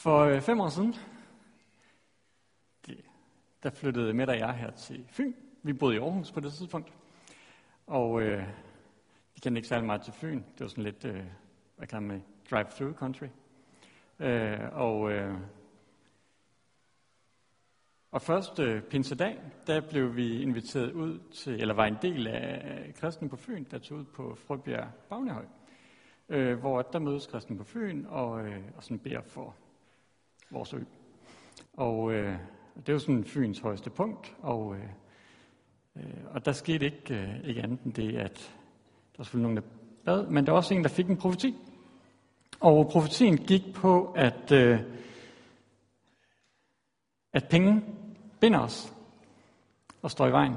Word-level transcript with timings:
For 0.00 0.18
øh, 0.18 0.40
fem 0.40 0.60
år 0.60 0.68
siden, 0.68 0.94
der 3.62 3.70
flyttede 3.70 4.14
med 4.14 4.28
og 4.28 4.38
jeg 4.38 4.54
her 4.54 4.70
til 4.70 5.04
Fyn. 5.08 5.32
Vi 5.62 5.72
boede 5.72 5.94
i 5.94 5.98
Aarhus 5.98 6.32
på 6.32 6.40
det 6.40 6.52
tidspunkt. 6.52 6.92
Og 7.86 8.22
øh, 8.22 8.46
vi 9.34 9.40
kendte 9.40 9.58
ikke 9.58 9.68
særlig 9.68 9.86
meget 9.86 10.02
til 10.02 10.12
Fyn. 10.12 10.36
Det 10.36 10.60
var 10.60 10.68
sådan 10.68 10.84
lidt, 10.84 11.04
øh, 11.04 11.24
hvad 11.76 11.86
kan 11.86 12.02
man 12.02 12.24
drive-through 12.50 12.94
country. 12.94 13.26
Øh, 14.18 14.58
og, 14.72 15.12
øh, 15.12 15.34
og 18.10 18.22
første 18.22 18.62
øh, 18.62 18.82
pinsedag, 18.82 19.40
der 19.66 19.80
blev 19.80 20.16
vi 20.16 20.42
inviteret 20.42 20.92
ud 20.92 21.18
til, 21.18 21.60
eller 21.60 21.74
var 21.74 21.86
en 21.86 21.98
del 22.02 22.26
af 22.26 22.94
kristen 22.94 23.28
på 23.28 23.36
Fyn, 23.36 23.64
der 23.70 23.78
tog 23.78 23.98
ud 23.98 24.04
på 24.04 24.34
Frøbjerg 24.34 24.88
Bagnehøj, 25.08 25.46
øh, 26.28 26.58
hvor 26.58 26.82
der 26.82 26.98
mødes 26.98 27.26
kristen 27.26 27.58
på 27.58 27.64
Fyn 27.64 28.04
og, 28.04 28.46
øh, 28.46 28.62
og 28.76 28.82
sådan 28.82 28.98
beder 28.98 29.22
for 29.22 29.56
vores 30.50 30.74
ø. 30.74 30.78
Og 31.72 32.12
øh, 32.12 32.38
det 32.86 32.94
var 32.94 32.98
sådan 32.98 33.24
Fyns 33.24 33.58
højeste 33.58 33.90
punkt, 33.90 34.36
og, 34.42 34.76
øh, 34.76 34.88
øh, 35.96 36.24
og 36.30 36.44
der 36.44 36.52
skete 36.52 36.84
ikke, 36.84 37.14
øh, 37.14 37.48
ikke 37.48 37.62
andet 37.62 37.80
end 37.80 37.92
det, 37.92 38.16
at 38.16 38.54
der 39.12 39.18
var 39.18 39.24
selvfølgelig 39.24 39.42
nogen, 39.42 39.56
der 39.56 39.62
bad, 40.04 40.26
men 40.26 40.46
der 40.46 40.52
var 40.52 40.56
også 40.56 40.74
en, 40.74 40.82
der 40.82 40.88
fik 40.88 41.08
en 41.08 41.16
profeti. 41.16 41.56
Og 42.60 42.88
profetien 42.90 43.36
gik 43.36 43.74
på, 43.74 44.12
at, 44.12 44.52
øh, 44.52 44.80
at 47.32 47.48
penge 47.50 47.82
binder 48.40 48.60
os 48.60 48.94
og 50.02 50.10
står 50.10 50.26
i 50.26 50.32
vejen 50.32 50.54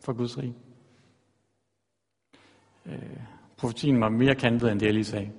for 0.00 0.12
Guds 0.12 0.38
rige. 0.38 0.54
Øh, 2.86 3.20
profetien 3.56 4.00
var 4.00 4.08
mere 4.08 4.34
kantet, 4.34 4.72
end 4.72 4.80
det, 4.80 4.86
jeg 4.86 4.94
lige 4.94 5.04
sagde. 5.04 5.30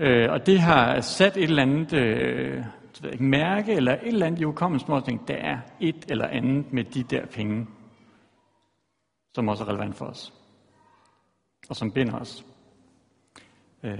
Øh, 0.00 0.32
og 0.32 0.46
det 0.46 0.60
har 0.60 1.00
sat 1.00 1.36
et 1.36 1.42
eller 1.42 1.62
andet 1.62 1.92
øh, 1.92 2.64
ved 3.02 3.12
ikke, 3.12 3.24
mærke, 3.24 3.72
eller 3.72 3.92
et 3.92 4.08
eller 4.08 4.26
andet 4.26 4.40
i 4.40 4.44
hukommelsen, 4.44 4.86
hvor 4.86 5.00
der 5.00 5.34
er 5.34 5.58
et 5.80 6.04
eller 6.08 6.26
andet 6.26 6.72
med 6.72 6.84
de 6.84 7.02
der 7.02 7.26
penge, 7.26 7.66
som 9.34 9.48
også 9.48 9.64
er 9.64 9.68
relevant 9.68 9.96
for 9.96 10.04
os, 10.04 10.32
og 11.68 11.76
som 11.76 11.92
binder 11.92 12.18
os. 12.18 12.44
Øh. 13.82 13.98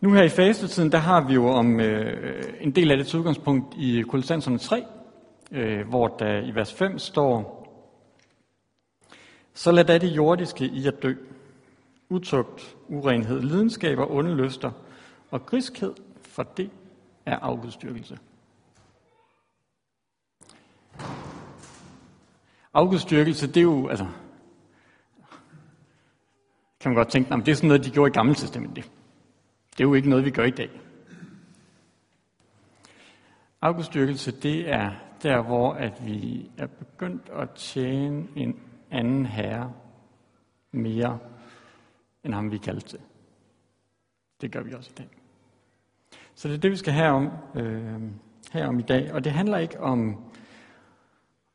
Nu 0.00 0.12
her 0.12 0.22
i 0.22 0.28
fastetiden, 0.28 0.92
der 0.92 0.98
har 0.98 1.26
vi 1.28 1.34
jo 1.34 1.48
om 1.48 1.80
øh, 1.80 2.44
en 2.60 2.70
del 2.70 2.90
af 2.90 2.96
det 2.96 3.14
udgangspunkt 3.14 3.74
i 3.78 4.02
Kolossenserne 4.08 4.58
3, 4.58 4.84
øh, 5.52 5.88
hvor 5.88 6.08
der 6.08 6.40
i 6.40 6.54
vers 6.54 6.74
5 6.74 6.98
står, 6.98 7.58
Så 9.54 9.72
lad 9.72 9.84
da 9.84 9.98
det 9.98 10.16
jordiske 10.16 10.64
i 10.64 10.86
at 10.86 11.02
dø, 11.02 11.14
utugt, 12.10 12.76
urenhed, 12.88 13.42
lidenskaber, 13.42 14.10
onde 14.10 14.34
lyster 14.34 14.70
og 15.30 15.46
griskhed, 15.46 15.94
for 16.22 16.42
det 16.42 16.70
er 17.26 17.38
afgudstyrkelse. 17.38 18.18
Afgudstyrkelse, 22.74 23.46
det 23.46 23.56
er 23.56 23.62
jo, 23.62 23.88
altså, 23.88 24.06
kan 26.80 26.90
man 26.90 26.94
godt 26.94 27.08
tænke, 27.08 27.34
at 27.34 27.46
det 27.46 27.52
er 27.52 27.56
sådan 27.56 27.68
noget, 27.68 27.84
de 27.84 27.90
gjorde 27.90 28.10
i 28.10 28.12
Gamle 28.12 28.34
Testamentet. 28.34 28.90
Det 29.70 29.80
er 29.80 29.88
jo 29.88 29.94
ikke 29.94 30.08
noget, 30.08 30.24
vi 30.24 30.30
gør 30.30 30.44
i 30.44 30.50
dag. 30.50 30.80
Afgudstyrkelse, 33.62 34.40
det 34.40 34.70
er 34.70 34.90
der, 35.22 35.42
hvor 35.42 35.72
at 35.72 36.06
vi 36.06 36.50
er 36.58 36.66
begyndt 36.66 37.28
at 37.28 37.50
tjene 37.50 38.28
en 38.36 38.60
anden 38.90 39.26
herre 39.26 39.72
mere 40.72 41.18
end 42.24 42.34
ham, 42.34 42.50
vi 42.50 42.58
kaldte 42.58 42.88
til. 42.88 42.98
Det 44.40 44.52
gør 44.52 44.62
vi 44.62 44.74
også 44.74 44.90
i 44.90 44.98
dag. 44.98 45.08
Så 46.34 46.48
det 46.48 46.54
er 46.54 46.58
det, 46.58 46.70
vi 46.70 46.76
skal 46.76 46.92
have 46.92 47.10
om, 47.10 47.30
øh, 47.54 48.00
her 48.52 48.66
om 48.66 48.78
i 48.78 48.82
dag. 48.82 49.12
Og 49.12 49.24
det 49.24 49.32
handler 49.32 49.58
ikke 49.58 49.80
om, 49.80 50.16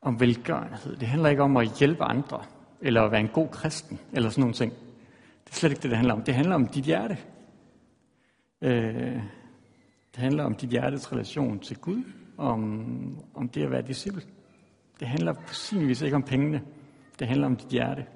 om 0.02 0.20
velgørenhed. 0.20 0.96
Det 0.96 1.08
handler 1.08 1.28
ikke 1.28 1.42
om 1.42 1.56
at 1.56 1.78
hjælpe 1.78 2.04
andre, 2.04 2.42
eller 2.80 3.02
at 3.02 3.10
være 3.10 3.20
en 3.20 3.28
god 3.28 3.48
kristen, 3.48 3.98
eller 4.12 4.30
sådan 4.30 4.40
nogle 4.40 4.54
ting. 4.54 4.72
Det 5.44 5.50
er 5.50 5.54
slet 5.54 5.70
ikke 5.70 5.82
det, 5.82 5.90
det 5.90 5.96
handler 5.96 6.14
om. 6.14 6.22
Det 6.22 6.34
handler 6.34 6.54
om 6.54 6.66
dit 6.66 6.84
hjerte. 6.84 7.18
Øh, 8.62 9.22
det 10.14 10.22
handler 10.22 10.44
om 10.44 10.54
dit 10.54 10.70
hjertes 10.70 11.12
relation 11.12 11.58
til 11.58 11.78
Gud, 11.78 12.02
om, 12.36 13.24
om 13.34 13.48
det 13.48 13.62
at 13.62 13.70
være 13.70 13.82
disciple. 13.82 14.22
Det 15.00 15.08
handler 15.08 15.32
på 15.32 15.54
sin 15.54 15.88
vis 15.88 16.02
ikke 16.02 16.16
om 16.16 16.22
pengene. 16.22 16.62
Det 17.18 17.26
handler 17.26 17.46
om 17.46 17.56
dit 17.56 17.68
hjerte. 17.68 18.06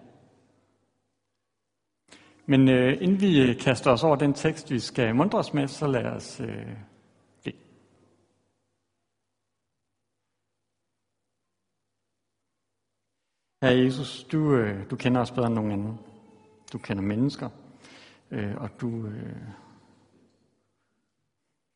Men 2.50 2.68
øh, 2.68 3.02
inden 3.02 3.20
vi 3.20 3.40
øh, 3.40 3.58
kaster 3.58 3.90
os 3.90 4.04
over 4.04 4.16
den 4.16 4.34
tekst, 4.34 4.70
vi 4.70 4.78
skal 4.78 5.14
mundre 5.14 5.38
os 5.38 5.54
med, 5.54 5.68
så 5.68 5.86
lad 5.86 6.04
os 6.04 6.40
øh, 6.40 6.76
bede. 7.44 7.56
Herre 13.62 13.78
Jesus, 13.84 14.24
du, 14.24 14.54
øh, 14.54 14.90
du 14.90 14.96
kender 14.96 15.20
os 15.20 15.30
bedre 15.30 15.46
end 15.46 15.54
nogen 15.54 15.72
anden. 15.72 15.98
Du 16.72 16.78
kender 16.78 17.02
mennesker, 17.02 17.48
øh, 18.30 18.56
og 18.56 18.80
du, 18.80 19.06
øh, 19.06 19.36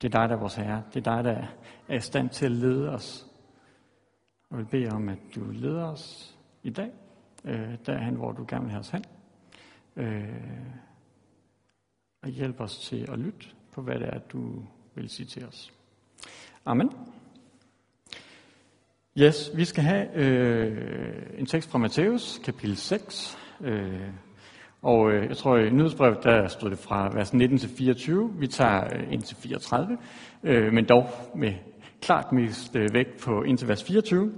det 0.02 0.14
er 0.14 0.20
dig, 0.20 0.28
der 0.28 0.36
er 0.36 0.40
vores 0.40 0.54
Herre. 0.54 0.82
Det 0.94 1.06
er 1.06 1.14
dig, 1.14 1.24
der 1.24 1.46
er 1.88 1.96
i 1.96 2.00
stand 2.00 2.30
til 2.30 2.44
at 2.44 2.52
lede 2.52 2.88
os. 2.88 3.26
Og 4.50 4.58
vi 4.58 4.64
beder 4.64 4.94
om, 4.94 5.08
at 5.08 5.18
du 5.34 5.50
leder 5.50 5.84
os 5.84 6.36
i 6.62 6.70
dag, 6.70 6.90
øh, 7.44 7.78
derhen, 7.86 8.14
hvor 8.14 8.32
du 8.32 8.44
gerne 8.48 8.64
vil 8.64 8.70
have 8.70 8.80
os 8.80 8.90
hen 8.90 9.04
øh, 9.96 10.24
og 12.22 12.28
hjælp 12.28 12.60
os 12.60 12.78
til 12.78 13.08
at 13.12 13.18
lytte 13.18 13.46
på, 13.72 13.82
hvad 13.82 13.94
det 13.94 14.08
er, 14.08 14.18
du 14.18 14.62
vil 14.94 15.08
sige 15.08 15.26
til 15.26 15.44
os. 15.44 15.72
Amen. 16.64 16.90
Yes, 19.18 19.50
vi 19.54 19.64
skal 19.64 19.84
have 19.84 20.14
øh, 20.14 21.22
en 21.38 21.46
tekst 21.46 21.70
fra 21.70 21.78
Matthæus, 21.78 22.40
kapitel 22.44 22.76
6. 22.76 23.38
Øh, 23.60 24.08
og 24.82 25.12
øh, 25.12 25.28
jeg 25.28 25.36
tror, 25.36 25.56
i 25.56 25.70
nyhedsbrevet, 25.70 26.24
der 26.24 26.48
stod 26.48 26.70
det 26.70 26.78
fra 26.78 27.10
vers 27.14 27.34
19 27.34 27.58
til 27.58 27.68
24. 27.68 28.34
Vi 28.38 28.46
tager 28.46 28.84
øh, 28.84 29.12
ind 29.12 29.22
til 29.22 29.36
34, 29.36 29.98
øh, 30.42 30.72
men 30.72 30.84
dog 30.84 31.08
med 31.34 31.52
klart 32.00 32.32
mest 32.32 32.76
øh, 32.76 32.88
vægt 32.92 33.20
på 33.20 33.42
indtil 33.42 33.68
vers 33.68 33.84
24. 33.84 34.32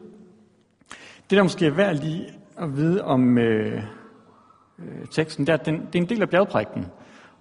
Det, 1.31 1.37
der 1.37 1.43
måske 1.43 1.67
er 1.67 1.71
værd 1.71 1.97
lige 1.97 2.27
at 2.59 2.77
vide 2.77 3.05
om, 3.05 3.39
øh, 3.39 3.83
øh, 4.79 5.07
teksten, 5.11 5.47
der, 5.47 5.57
den, 5.57 5.75
det 5.75 5.95
er 5.95 6.03
en 6.03 6.09
del 6.09 6.23
af 6.23 6.31
bjergprædiken. 6.31 6.87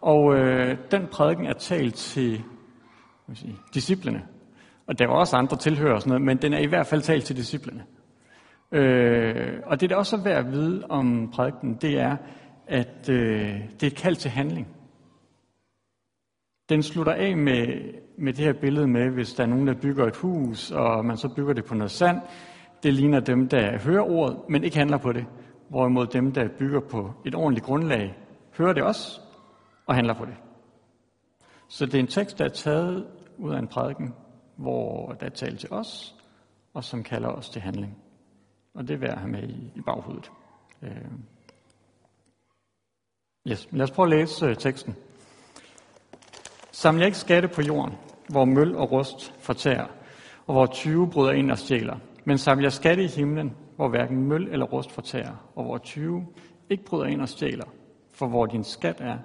Og 0.01 0.35
øh, 0.35 0.77
den 0.91 1.07
prædiken 1.11 1.45
er 1.45 1.53
talt 1.53 1.95
til 1.95 2.44
hvad 3.25 3.35
sige, 3.35 3.55
disciplene. 3.73 4.23
Og 4.88 4.99
der 4.99 5.07
var 5.07 5.13
også 5.13 5.35
andre 5.35 5.57
tilhører 5.57 5.94
og 5.94 6.01
sådan 6.01 6.09
noget, 6.09 6.25
men 6.25 6.38
den 6.38 6.53
er 6.53 6.59
i 6.59 6.66
hvert 6.66 6.88
fald 6.88 7.01
talt 7.01 7.25
til 7.25 7.35
disciplene. 7.35 7.83
Øh, 8.71 9.59
og 9.66 9.81
det, 9.81 9.89
der 9.89 9.95
også 9.95 10.16
er 10.16 10.23
værd 10.23 10.45
at 10.45 10.51
vide 10.51 10.85
om 10.89 11.31
prædiken, 11.31 11.77
det 11.81 11.99
er, 11.99 12.17
at 12.67 13.09
øh, 13.09 13.59
det 13.73 13.83
er 13.83 13.88
et 13.88 13.95
kald 13.95 14.15
til 14.15 14.31
handling. 14.31 14.67
Den 16.69 16.83
slutter 16.83 17.13
af 17.13 17.38
med, 17.38 17.67
med 18.17 18.33
det 18.33 18.45
her 18.45 18.53
billede 18.53 18.88
med, 18.88 19.09
hvis 19.09 19.33
der 19.33 19.44
er 19.44 19.47
nogen, 19.47 19.67
der 19.67 19.73
bygger 19.81 20.07
et 20.07 20.15
hus, 20.15 20.71
og 20.71 21.05
man 21.05 21.17
så 21.17 21.33
bygger 21.35 21.53
det 21.53 21.65
på 21.65 21.75
noget 21.75 21.91
sand. 21.91 22.21
Det 22.83 22.94
ligner 22.94 23.19
dem, 23.19 23.47
der 23.47 23.79
hører 23.79 24.01
ordet, 24.01 24.38
men 24.50 24.63
ikke 24.63 24.77
handler 24.77 24.97
på 24.97 25.11
det. 25.11 25.25
Hvorimod 25.69 26.07
dem, 26.07 26.31
der 26.31 26.47
bygger 26.59 26.79
på 26.79 27.13
et 27.25 27.35
ordentligt 27.35 27.66
grundlag, 27.66 28.18
hører 28.57 28.74
det 28.74 28.84
også 28.84 29.22
og 29.85 29.96
handler 29.96 30.13
på 30.13 30.25
det. 30.25 30.35
Så 31.68 31.85
det 31.85 31.96
er 31.96 32.00
en 32.00 32.07
tekst, 32.07 32.40
der 32.40 32.46
er 32.46 32.50
taget 32.50 33.07
ud 33.38 33.53
af 33.53 33.59
en 33.59 33.68
prædiken, 33.68 34.13
hvor 34.56 35.12
der 35.12 35.25
er 35.25 35.29
talt 35.29 35.59
til 35.59 35.72
os, 35.72 36.16
og 36.74 36.84
som 36.84 37.03
kalder 37.03 37.29
os 37.29 37.50
til 37.50 37.62
handling. 37.62 37.97
Og 38.74 38.88
det 38.88 38.94
er 38.94 38.97
værd 38.97 39.12
at 39.12 39.19
have 39.19 39.31
med 39.31 39.50
i, 39.50 39.81
baghovedet. 39.85 40.31
Øh. 40.81 40.91
Yes. 43.47 43.68
Lad 43.72 43.84
os 43.84 43.91
prøve 43.91 44.06
at 44.06 44.19
læse 44.19 44.45
øh, 44.45 44.56
teksten. 44.56 44.95
Saml 46.71 47.04
ikke 47.04 47.18
skatte 47.18 47.48
på 47.48 47.62
jorden, 47.62 47.95
hvor 48.30 48.45
møl 48.45 48.75
og 48.75 48.92
rust 48.92 49.33
fortærer, 49.39 49.88
og 50.48 50.54
hvor 50.54 50.65
20 50.65 51.10
bryder 51.10 51.31
ind 51.31 51.51
og 51.51 51.57
stjæler. 51.57 51.98
Men 52.25 52.38
saml 52.38 52.63
jer 52.63 52.69
skatte 52.69 53.04
i 53.04 53.07
himlen, 53.07 53.56
hvor 53.75 53.90
hverken 53.90 54.28
møl 54.28 54.48
eller 54.52 54.66
rust 54.66 54.92
fortærer, 54.92 55.52
og 55.56 55.64
hvor 55.64 55.78
20 55.78 56.28
ikke 56.70 56.86
bryder 56.86 57.06
ind 57.06 57.22
og 57.22 57.30
stjæler. 57.30 57.66
For 58.14 58.28
hvor 58.28 58.46
din 58.46 58.64
skat 58.64 59.02
er, 59.02 59.18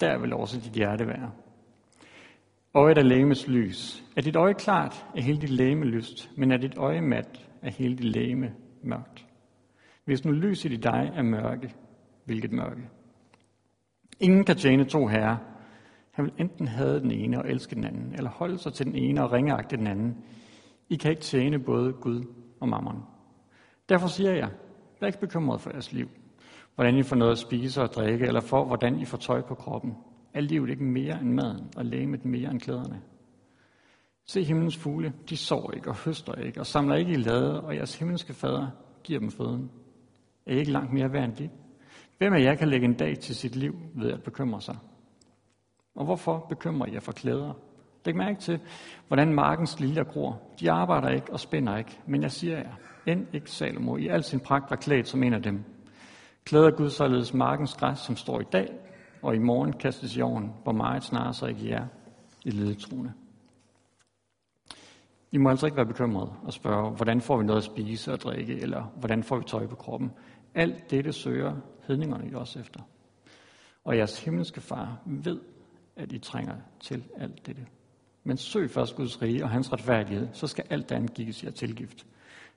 der 0.00 0.18
vil 0.18 0.32
også 0.32 0.60
dit 0.60 0.72
hjerte 0.72 1.06
være. 1.06 1.30
Øjet 2.74 2.98
er 2.98 3.02
lægemets 3.02 3.48
lys. 3.48 4.04
Er 4.16 4.20
dit 4.20 4.36
øje 4.36 4.52
klart, 4.52 5.06
er 5.16 5.22
hele 5.22 5.40
dit 5.40 5.50
lægeme 5.50 5.84
lyst, 5.84 6.30
men 6.36 6.52
er 6.52 6.56
dit 6.56 6.76
øje 6.76 7.00
mat, 7.00 7.48
er 7.62 7.70
hele 7.70 7.96
dit 7.96 8.04
lægeme 8.04 8.54
mørkt. 8.82 9.26
Hvis 10.04 10.24
nu 10.24 10.32
lyset 10.32 10.72
i 10.72 10.76
dig 10.76 11.12
er 11.14 11.22
mørke, 11.22 11.74
hvilket 12.24 12.52
mørke? 12.52 12.88
Ingen 14.20 14.44
kan 14.44 14.56
tjene 14.56 14.84
to 14.84 15.06
herrer. 15.06 15.36
Han 16.10 16.24
vil 16.24 16.32
enten 16.38 16.68
have 16.68 17.00
den 17.00 17.10
ene 17.10 17.38
og 17.38 17.50
elske 17.50 17.74
den 17.74 17.84
anden, 17.84 18.14
eller 18.14 18.30
holde 18.30 18.58
sig 18.58 18.72
til 18.72 18.86
den 18.86 18.94
ene 18.94 19.22
og 19.24 19.32
ringeagte 19.32 19.76
den 19.76 19.86
anden. 19.86 20.16
I 20.88 20.96
kan 20.96 21.10
ikke 21.10 21.22
tjene 21.22 21.58
både 21.58 21.92
Gud 21.92 22.24
og 22.60 22.68
mammon. 22.68 23.02
Derfor 23.88 24.08
siger 24.08 24.32
jeg, 24.32 24.50
vær 25.00 25.06
ikke 25.06 25.20
bekymret 25.20 25.60
for 25.60 25.70
jeres 25.70 25.92
liv, 25.92 26.08
hvordan 26.74 26.96
I 26.96 27.02
får 27.02 27.16
noget 27.16 27.32
at 27.32 27.38
spise 27.38 27.82
og 27.82 27.88
drikke, 27.88 28.26
eller 28.26 28.40
for 28.40 28.64
hvordan 28.64 28.98
I 28.98 29.04
får 29.04 29.18
tøj 29.18 29.42
på 29.42 29.54
kroppen. 29.54 29.94
Er 30.34 30.40
livet 30.40 30.70
ikke 30.70 30.84
mere 30.84 31.20
end 31.20 31.32
maden, 31.32 31.70
og 31.76 31.84
lægemet 31.84 32.24
mere 32.24 32.50
end 32.50 32.60
klæderne? 32.60 33.02
Se 34.26 34.42
himlens 34.44 34.76
fugle, 34.76 35.12
de 35.28 35.36
sår 35.36 35.72
ikke 35.72 35.88
og 35.88 35.96
høster 35.96 36.34
ikke, 36.34 36.60
og 36.60 36.66
samler 36.66 36.96
ikke 36.96 37.12
i 37.12 37.16
lade, 37.16 37.62
og 37.62 37.76
jeres 37.76 37.98
himmelske 37.98 38.34
fader 38.34 38.70
giver 39.04 39.20
dem 39.20 39.30
føden. 39.30 39.70
Er 40.46 40.54
I 40.54 40.58
ikke 40.58 40.72
langt 40.72 40.92
mere 40.92 41.12
værd 41.12 41.24
end 41.24 41.36
de? 41.36 41.50
Hvem 42.18 42.32
af 42.32 42.40
jer 42.40 42.54
kan 42.54 42.68
lægge 42.68 42.84
en 42.84 42.94
dag 42.94 43.18
til 43.18 43.34
sit 43.34 43.56
liv 43.56 43.74
ved 43.94 44.12
at 44.12 44.22
bekymre 44.22 44.60
sig? 44.60 44.76
Og 45.94 46.04
hvorfor 46.04 46.46
bekymrer 46.48 46.90
jeg 46.92 47.02
for 47.02 47.12
klæder? 47.12 47.52
Læg 48.04 48.16
mærke 48.16 48.40
til, 48.40 48.60
hvordan 49.08 49.34
markens 49.34 49.80
liljer 49.80 50.04
gror. 50.04 50.40
De 50.60 50.70
arbejder 50.70 51.08
ikke 51.08 51.32
og 51.32 51.40
spænder 51.40 51.76
ikke, 51.76 52.00
men 52.06 52.22
jeg 52.22 52.30
siger 52.30 52.58
jer, 52.58 52.74
end 53.06 53.26
ikke 53.32 53.50
Salomo 53.50 53.96
i 53.96 54.08
al 54.08 54.24
sin 54.24 54.40
pragt 54.40 54.70
var 54.70 54.76
klædt 54.76 55.08
som 55.08 55.22
en 55.22 55.34
af 55.34 55.42
dem. 55.42 55.64
Klæder 56.44 56.70
Gud 56.70 56.90
således 56.90 57.34
markens 57.34 57.74
græs, 57.74 57.98
som 57.98 58.16
står 58.16 58.40
i 58.40 58.44
dag, 58.52 58.68
og 59.22 59.34
i 59.34 59.38
morgen 59.38 59.72
kastes 59.72 60.16
i 60.16 60.20
ovnen, 60.20 60.52
hvor 60.62 60.72
meget 60.72 61.04
snarere 61.04 61.34
sig 61.34 61.48
ikke 61.48 61.68
jer 61.68 61.86
i 62.44 62.50
ledetroende. 62.50 63.12
I 65.32 65.38
må 65.38 65.50
altså 65.50 65.66
ikke 65.66 65.76
være 65.76 65.86
bekymrede 65.86 66.32
og 66.42 66.52
spørge, 66.52 66.90
hvordan 66.90 67.20
får 67.20 67.36
vi 67.36 67.44
noget 67.44 67.58
at 67.58 67.64
spise 67.64 68.12
og 68.12 68.20
drikke, 68.20 68.60
eller 68.60 68.82
hvordan 68.82 69.22
får 69.22 69.36
vi 69.36 69.44
tøj 69.46 69.66
på 69.66 69.76
kroppen. 69.76 70.12
Alt 70.54 70.90
dette 70.90 71.12
søger 71.12 71.56
hedningerne 71.86 72.30
jo 72.32 72.40
også 72.40 72.58
efter. 72.58 72.80
Og 73.84 73.96
jeres 73.96 74.24
himmelske 74.24 74.60
far 74.60 74.98
ved, 75.04 75.40
at 75.96 76.12
I 76.12 76.18
trænger 76.18 76.54
til 76.80 77.04
alt 77.16 77.46
dette. 77.46 77.66
Men 78.24 78.36
søg 78.36 78.70
først 78.70 78.96
Guds 78.96 79.22
rige 79.22 79.44
og 79.44 79.50
hans 79.50 79.72
retfærdighed, 79.72 80.28
så 80.32 80.46
skal 80.46 80.64
alt 80.70 80.92
andet 80.92 81.14
gives 81.14 81.44
jer 81.44 81.50
tilgift. 81.50 82.06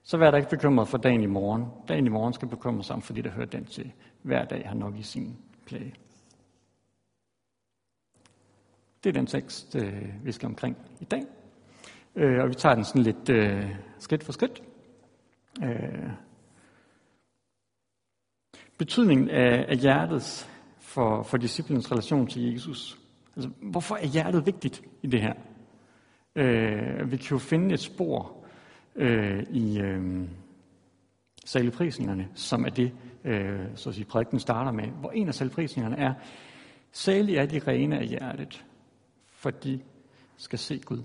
Så 0.04 0.18
vær 0.18 0.32
der 0.32 0.38
ikke 0.38 0.50
bekymret 0.50 0.88
for 0.88 0.98
dagen 0.98 1.22
i 1.22 1.26
morgen. 1.26 1.66
Dagen 1.88 2.06
i 2.06 2.10
morgen 2.10 2.34
skal 2.34 2.48
bekymre 2.48 2.84
sig 2.84 2.96
om, 2.96 3.02
fordi 3.02 3.22
der 3.22 3.30
hører 3.30 3.46
den 3.46 3.66
til. 3.66 3.92
Hver 4.22 4.46
dag 4.46 4.68
har 4.68 4.76
nok 4.76 4.98
i 4.98 5.04
sin 5.04 5.38
plage. 5.66 5.94
Det 9.04 9.10
er 9.10 9.14
den 9.14 9.26
tekst, 9.26 9.76
øh, 9.76 10.26
vi 10.26 10.32
skal 10.32 10.48
omkring 10.48 10.78
i 11.00 11.06
dag. 11.06 11.24
Øh, 12.16 12.44
og 12.44 12.50
vi 12.50 12.54
tager 12.54 12.76
den 12.76 12.84
sådan 12.84 13.04
lidt 13.04 13.30
øh, 13.30 13.76
skridt 14.00 14.24
for 14.24 14.32
skridt. 14.32 14.64
Øh, 15.64 16.10
betydningen 18.78 19.30
af, 19.30 19.78
hjertet 19.78 20.50
for, 20.80 21.24
for 21.24 21.38
disciplens 21.38 21.92
relation 21.92 22.28
til 22.28 22.52
Jesus. 22.52 23.00
Altså, 23.36 23.50
hvorfor 23.62 23.96
er 23.96 24.06
hjertet 24.06 24.46
vigtigt 24.46 24.82
i 25.02 25.08
det 25.08 25.22
her? 25.22 25.34
Øh, 26.36 27.12
vi 27.12 27.18
kan 27.18 27.28
jo 27.32 27.38
finde 27.38 27.74
et 27.74 27.80
spor 27.80 28.39
øh, 28.96 29.44
i 29.52 29.80
øh, 29.80 30.30
saligprisningerne, 31.46 32.28
som 32.34 32.66
er 32.66 32.70
det, 32.70 32.92
øh, 33.24 33.60
så 33.76 33.90
at 33.90 33.96
sige, 33.96 34.06
prædiken 34.06 34.40
starter 34.40 34.72
med, 34.72 34.88
hvor 34.88 35.12
en 35.12 35.28
af 35.28 35.36
saligprisningerne 35.36 35.98
er, 35.98 36.14
Salig 36.92 37.36
er 37.36 37.46
de 37.46 37.60
rene 37.60 38.00
af 38.00 38.08
hjertet, 38.08 38.66
for 39.26 39.50
de 39.50 39.82
skal 40.38 40.60
se 40.60 40.80
Gud. 40.80 41.04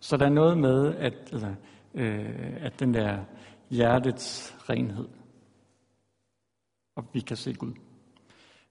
Så 0.00 0.16
der 0.16 0.26
er 0.26 0.30
noget 0.30 0.58
med, 0.58 0.94
at, 0.94 1.14
altså, 1.32 1.54
øh, 1.94 2.64
at 2.64 2.80
den 2.80 2.94
der 2.94 3.24
hjertets 3.70 4.56
renhed, 4.68 5.08
og 6.96 7.04
vi 7.12 7.20
kan 7.20 7.36
se 7.36 7.54
Gud. 7.54 7.72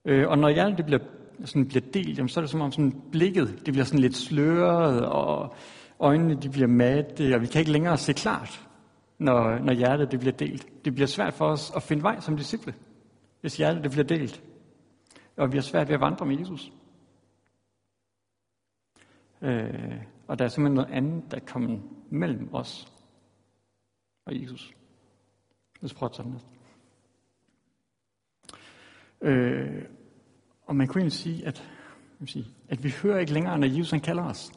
Øh, 0.05 0.27
og 0.27 0.37
når 0.37 0.49
hjertet 0.49 0.77
det 0.77 0.85
bliver, 0.85 0.99
sådan 1.45 1.67
bliver 1.67 1.85
delt, 1.93 2.17
jamen, 2.17 2.29
så 2.29 2.39
er 2.39 2.41
det 2.41 2.51
som 2.51 2.61
om 2.61 2.71
sådan 2.71 3.01
blikket 3.11 3.61
det 3.65 3.73
bliver 3.73 3.85
sådan 3.85 3.99
lidt 3.99 4.15
sløret, 4.15 5.05
og 5.05 5.55
øjnene 6.03 6.41
de 6.41 6.49
bliver 6.49 6.67
matte, 6.67 7.35
og 7.35 7.41
vi 7.41 7.47
kan 7.47 7.59
ikke 7.59 7.71
længere 7.71 7.97
se 7.97 8.13
klart, 8.13 8.69
når, 9.17 9.59
når 9.59 9.73
hjertet 9.73 10.11
det 10.11 10.19
bliver 10.19 10.33
delt. 10.33 10.85
Det 10.85 10.93
bliver 10.93 11.07
svært 11.07 11.33
for 11.33 11.45
os 11.45 11.71
at 11.75 11.83
finde 11.83 12.03
vej 12.03 12.19
som 12.19 12.37
disciple, 12.37 12.73
hvis 13.41 13.57
hjertet 13.57 13.83
det 13.83 13.91
bliver 13.91 14.05
delt. 14.05 14.43
Og 15.37 15.51
vi 15.51 15.57
har 15.57 15.61
svært 15.61 15.87
ved 15.87 15.95
at 15.95 16.01
vandre 16.01 16.25
med 16.25 16.39
Jesus. 16.39 16.71
Øh, 19.41 20.01
og 20.27 20.39
der 20.39 20.45
er 20.45 20.49
simpelthen 20.49 20.75
noget 20.75 20.91
andet, 20.91 21.31
der 21.31 21.39
kommer 21.39 21.79
mellem 22.09 22.53
os 22.53 22.93
og 24.25 24.41
Jesus. 24.41 24.73
Lad 25.81 25.91
os 25.91 25.93
prøve 25.93 26.09
at 26.09 26.15
tage 26.15 26.27
den 26.27 26.41
øh, 29.21 29.85
Og 30.65 30.75
man 30.75 30.87
kunne 30.87 31.01
egentlig 31.01 31.19
sige, 31.19 31.47
at, 31.47 31.69
sige, 32.25 32.45
at 32.69 32.83
vi 32.83 32.93
hører 33.03 33.19
ikke 33.19 33.33
længere, 33.33 33.59
når 33.59 33.67
Jesus 33.67 33.91
han 33.91 34.01
kalder 34.01 34.23
os. 34.23 34.51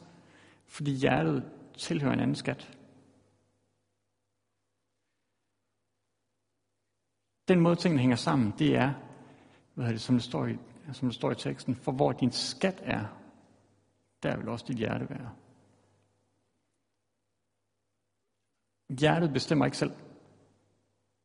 Fordi 0.67 0.91
hjertet 0.91 1.51
tilhører 1.77 2.13
en 2.13 2.19
anden 2.19 2.35
skat. 2.35 2.77
Den 7.47 7.59
måde, 7.59 7.75
tingene 7.75 8.01
hænger 8.01 8.15
sammen, 8.15 8.53
det 8.59 8.75
er, 8.75 8.93
hvad 9.73 9.85
er 9.85 9.91
det, 9.91 10.01
som, 10.01 10.15
det 10.15 10.23
står 10.23 10.45
i, 10.45 10.57
som 10.93 11.07
det 11.07 11.15
står 11.15 11.31
i 11.31 11.35
teksten, 11.35 11.75
for 11.75 11.91
hvor 11.91 12.11
din 12.11 12.31
skat 12.31 12.81
er, 12.83 13.05
der 14.23 14.37
vil 14.37 14.49
også 14.49 14.65
dit 14.67 14.77
hjerte 14.77 15.09
være. 15.09 15.31
Hjertet 18.99 19.33
bestemmer 19.33 19.65
ikke 19.65 19.77
selv. 19.77 19.91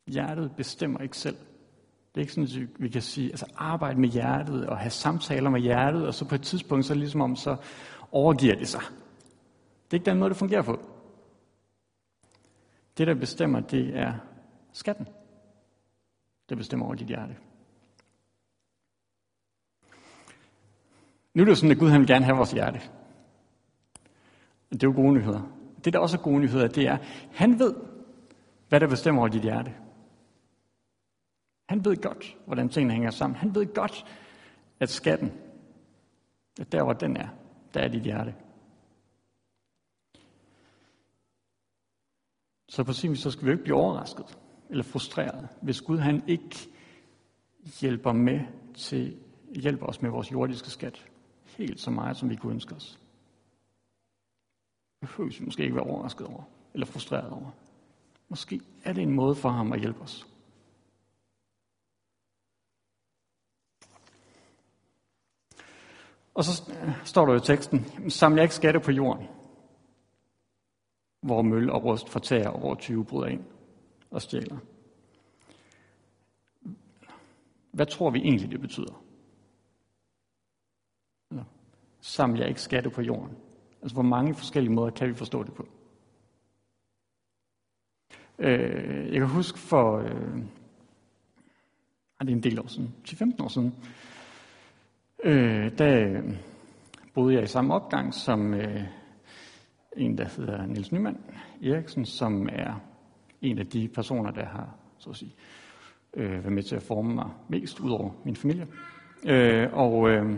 Hjertet 0.06 0.56
bestemmer 0.56 1.00
ikke 1.00 1.16
selv. 1.16 1.36
Det 2.14 2.16
er 2.16 2.20
ikke 2.20 2.32
sådan, 2.32 2.62
at 2.62 2.82
vi 2.82 2.88
kan 2.88 3.02
sige, 3.02 3.30
altså 3.30 3.46
arbejde 3.56 4.00
med 4.00 4.08
hjertet 4.08 4.66
og 4.66 4.78
have 4.78 4.90
samtaler 4.90 5.50
med 5.50 5.60
hjertet, 5.60 6.06
og 6.06 6.14
så 6.14 6.28
på 6.28 6.34
et 6.34 6.42
tidspunkt, 6.42 6.84
så 6.84 6.94
ligesom 6.94 7.20
om, 7.20 7.36
så 7.36 7.56
overgiver 8.12 8.54
det 8.54 8.68
sig. 8.68 8.82
Det 9.92 9.96
er 9.96 10.00
ikke 10.00 10.10
den 10.10 10.18
måde, 10.18 10.30
det 10.30 10.36
fungerer 10.36 10.62
på. 10.62 10.80
Det, 12.98 13.06
der 13.06 13.14
bestemmer, 13.14 13.60
det 13.60 13.98
er 13.98 14.14
skatten. 14.72 15.08
Det 16.48 16.56
bestemmer 16.56 16.86
over 16.86 16.94
dit 16.94 17.06
hjerte. 17.06 17.36
Nu 21.34 21.42
er 21.42 21.44
det 21.44 21.50
jo 21.50 21.54
sådan, 21.54 21.70
at 21.70 21.78
Gud 21.78 21.88
han 21.88 22.00
vil 22.00 22.08
gerne 22.08 22.24
have 22.24 22.36
vores 22.36 22.52
hjerte. 22.52 22.80
Det 24.72 24.82
er 24.82 24.88
jo 24.88 24.94
gode 24.94 25.12
nyheder. 25.12 25.42
Det, 25.84 25.92
der 25.92 25.98
også 25.98 26.16
er 26.16 26.22
gode 26.22 26.40
nyheder, 26.40 26.68
det 26.68 26.86
er, 26.86 26.98
han 27.32 27.58
ved, 27.58 27.74
hvad 28.68 28.80
der 28.80 28.86
bestemmer 28.88 29.20
over 29.20 29.28
dit 29.28 29.42
hjerte. 29.42 29.74
Han 31.68 31.84
ved 31.84 31.96
godt, 31.96 32.36
hvordan 32.46 32.68
tingene 32.68 32.92
hænger 32.92 33.10
sammen. 33.10 33.36
Han 33.36 33.54
ved 33.54 33.74
godt, 33.74 34.04
at 34.80 34.88
skatten, 34.88 35.32
at 36.60 36.72
der 36.72 36.82
hvor 36.84 36.92
den 36.92 37.16
er, 37.16 37.28
der 37.74 37.80
er 37.80 37.88
dit 37.88 38.02
hjerte. 38.02 38.34
Så 42.72 42.84
på 42.84 42.92
sin 42.92 43.10
vis, 43.10 43.20
så 43.20 43.30
skal 43.30 43.44
vi 43.44 43.46
jo 43.46 43.52
ikke 43.52 43.64
blive 43.64 43.76
overrasket 43.76 44.38
eller 44.70 44.84
frustreret, 44.84 45.48
hvis 45.62 45.80
Gud 45.80 45.98
han 45.98 46.22
ikke 46.28 46.56
hjælper 47.80 48.12
med 48.12 48.40
til 48.74 49.16
hjælper 49.54 49.86
os 49.86 50.02
med 50.02 50.10
vores 50.10 50.32
jordiske 50.32 50.70
skat 50.70 51.06
helt 51.44 51.80
så 51.80 51.90
meget, 51.90 52.16
som 52.16 52.30
vi 52.30 52.36
kunne 52.36 52.52
ønske 52.52 52.74
os. 52.74 52.98
Det 55.00 55.08
behøver 55.08 55.30
vi 55.30 55.44
måske 55.44 55.62
ikke 55.62 55.74
være 55.74 55.84
overrasket 55.84 56.26
over, 56.26 56.42
eller 56.74 56.86
frustreret 56.86 57.30
over. 57.30 57.50
Måske 58.28 58.60
er 58.84 58.92
det 58.92 59.02
en 59.02 59.14
måde 59.14 59.34
for 59.34 59.48
ham 59.48 59.72
at 59.72 59.80
hjælpe 59.80 60.00
os. 60.00 60.26
Og 66.34 66.44
så 66.44 66.72
øh, 66.82 67.06
står 67.06 67.26
der 67.26 67.34
i 67.34 67.40
teksten, 67.40 68.10
samler 68.10 68.38
jeg 68.38 68.44
ikke 68.44 68.54
skatte 68.54 68.80
på 68.80 68.90
jorden, 68.90 69.28
hvor 71.22 71.42
møl 71.42 71.70
og 71.70 71.84
rust 71.84 72.08
fortærer 72.08 72.48
over 72.48 72.74
20 72.74 73.04
bryder 73.04 73.26
ind 73.26 73.44
og 74.10 74.22
stjæler. 74.22 74.58
Hvad 77.70 77.86
tror 77.86 78.10
vi 78.10 78.18
egentlig, 78.18 78.50
det 78.50 78.60
betyder? 78.60 79.02
Samler 82.00 82.40
jeg 82.40 82.48
ikke 82.48 82.60
skatte 82.60 82.90
på 82.90 83.02
jorden. 83.02 83.36
Altså, 83.82 83.94
hvor 83.94 84.02
mange 84.02 84.34
forskellige 84.34 84.72
måder 84.72 84.90
kan 84.90 85.08
vi 85.08 85.14
forstå 85.14 85.42
det 85.42 85.54
på? 85.54 85.68
Øh, 88.38 89.12
jeg 89.12 89.20
kan 89.20 89.28
huske 89.28 89.58
for, 89.58 89.98
øh, 89.98 90.36
det 92.20 92.28
er 92.28 92.32
en 92.32 92.42
del 92.42 92.60
år 92.60 92.66
siden, 92.66 92.94
10-15 93.08 93.44
år 93.44 93.48
siden, 93.48 93.74
øh, 95.24 95.78
der 95.78 96.08
øh, 96.08 96.36
boede 97.14 97.34
jeg 97.34 97.42
i 97.42 97.46
samme 97.46 97.74
opgang 97.74 98.14
som 98.14 98.54
øh, 98.54 98.82
en, 99.96 100.18
der 100.18 100.24
hedder 100.36 100.66
Niels 100.66 100.92
Nyman 100.92 101.18
Eriksen, 101.62 102.04
som 102.04 102.48
er 102.52 102.80
en 103.42 103.58
af 103.58 103.66
de 103.66 103.88
personer, 103.88 104.30
der 104.30 104.44
har 104.44 104.74
så 104.98 105.10
at 105.10 105.16
sige, 105.16 105.34
øh, 106.14 106.30
været 106.30 106.52
med 106.52 106.62
til 106.62 106.76
at 106.76 106.82
forme 106.82 107.14
mig 107.14 107.30
mest 107.48 107.80
ud 107.80 107.90
over 107.90 108.10
min 108.24 108.36
familie. 108.36 108.66
Øh, 109.26 109.68
og, 109.72 110.10
øh, 110.10 110.36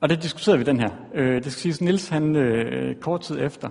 og 0.00 0.08
det 0.08 0.22
diskuterede 0.22 0.58
vi 0.58 0.64
den 0.64 0.80
her. 0.80 0.90
Øh, 1.14 1.34
det 1.34 1.52
skal 1.52 1.60
siges, 1.60 1.80
Nils 1.80 2.08
han 2.08 2.36
øh, 2.36 2.96
kort 2.96 3.20
tid 3.20 3.40
efter, 3.40 3.68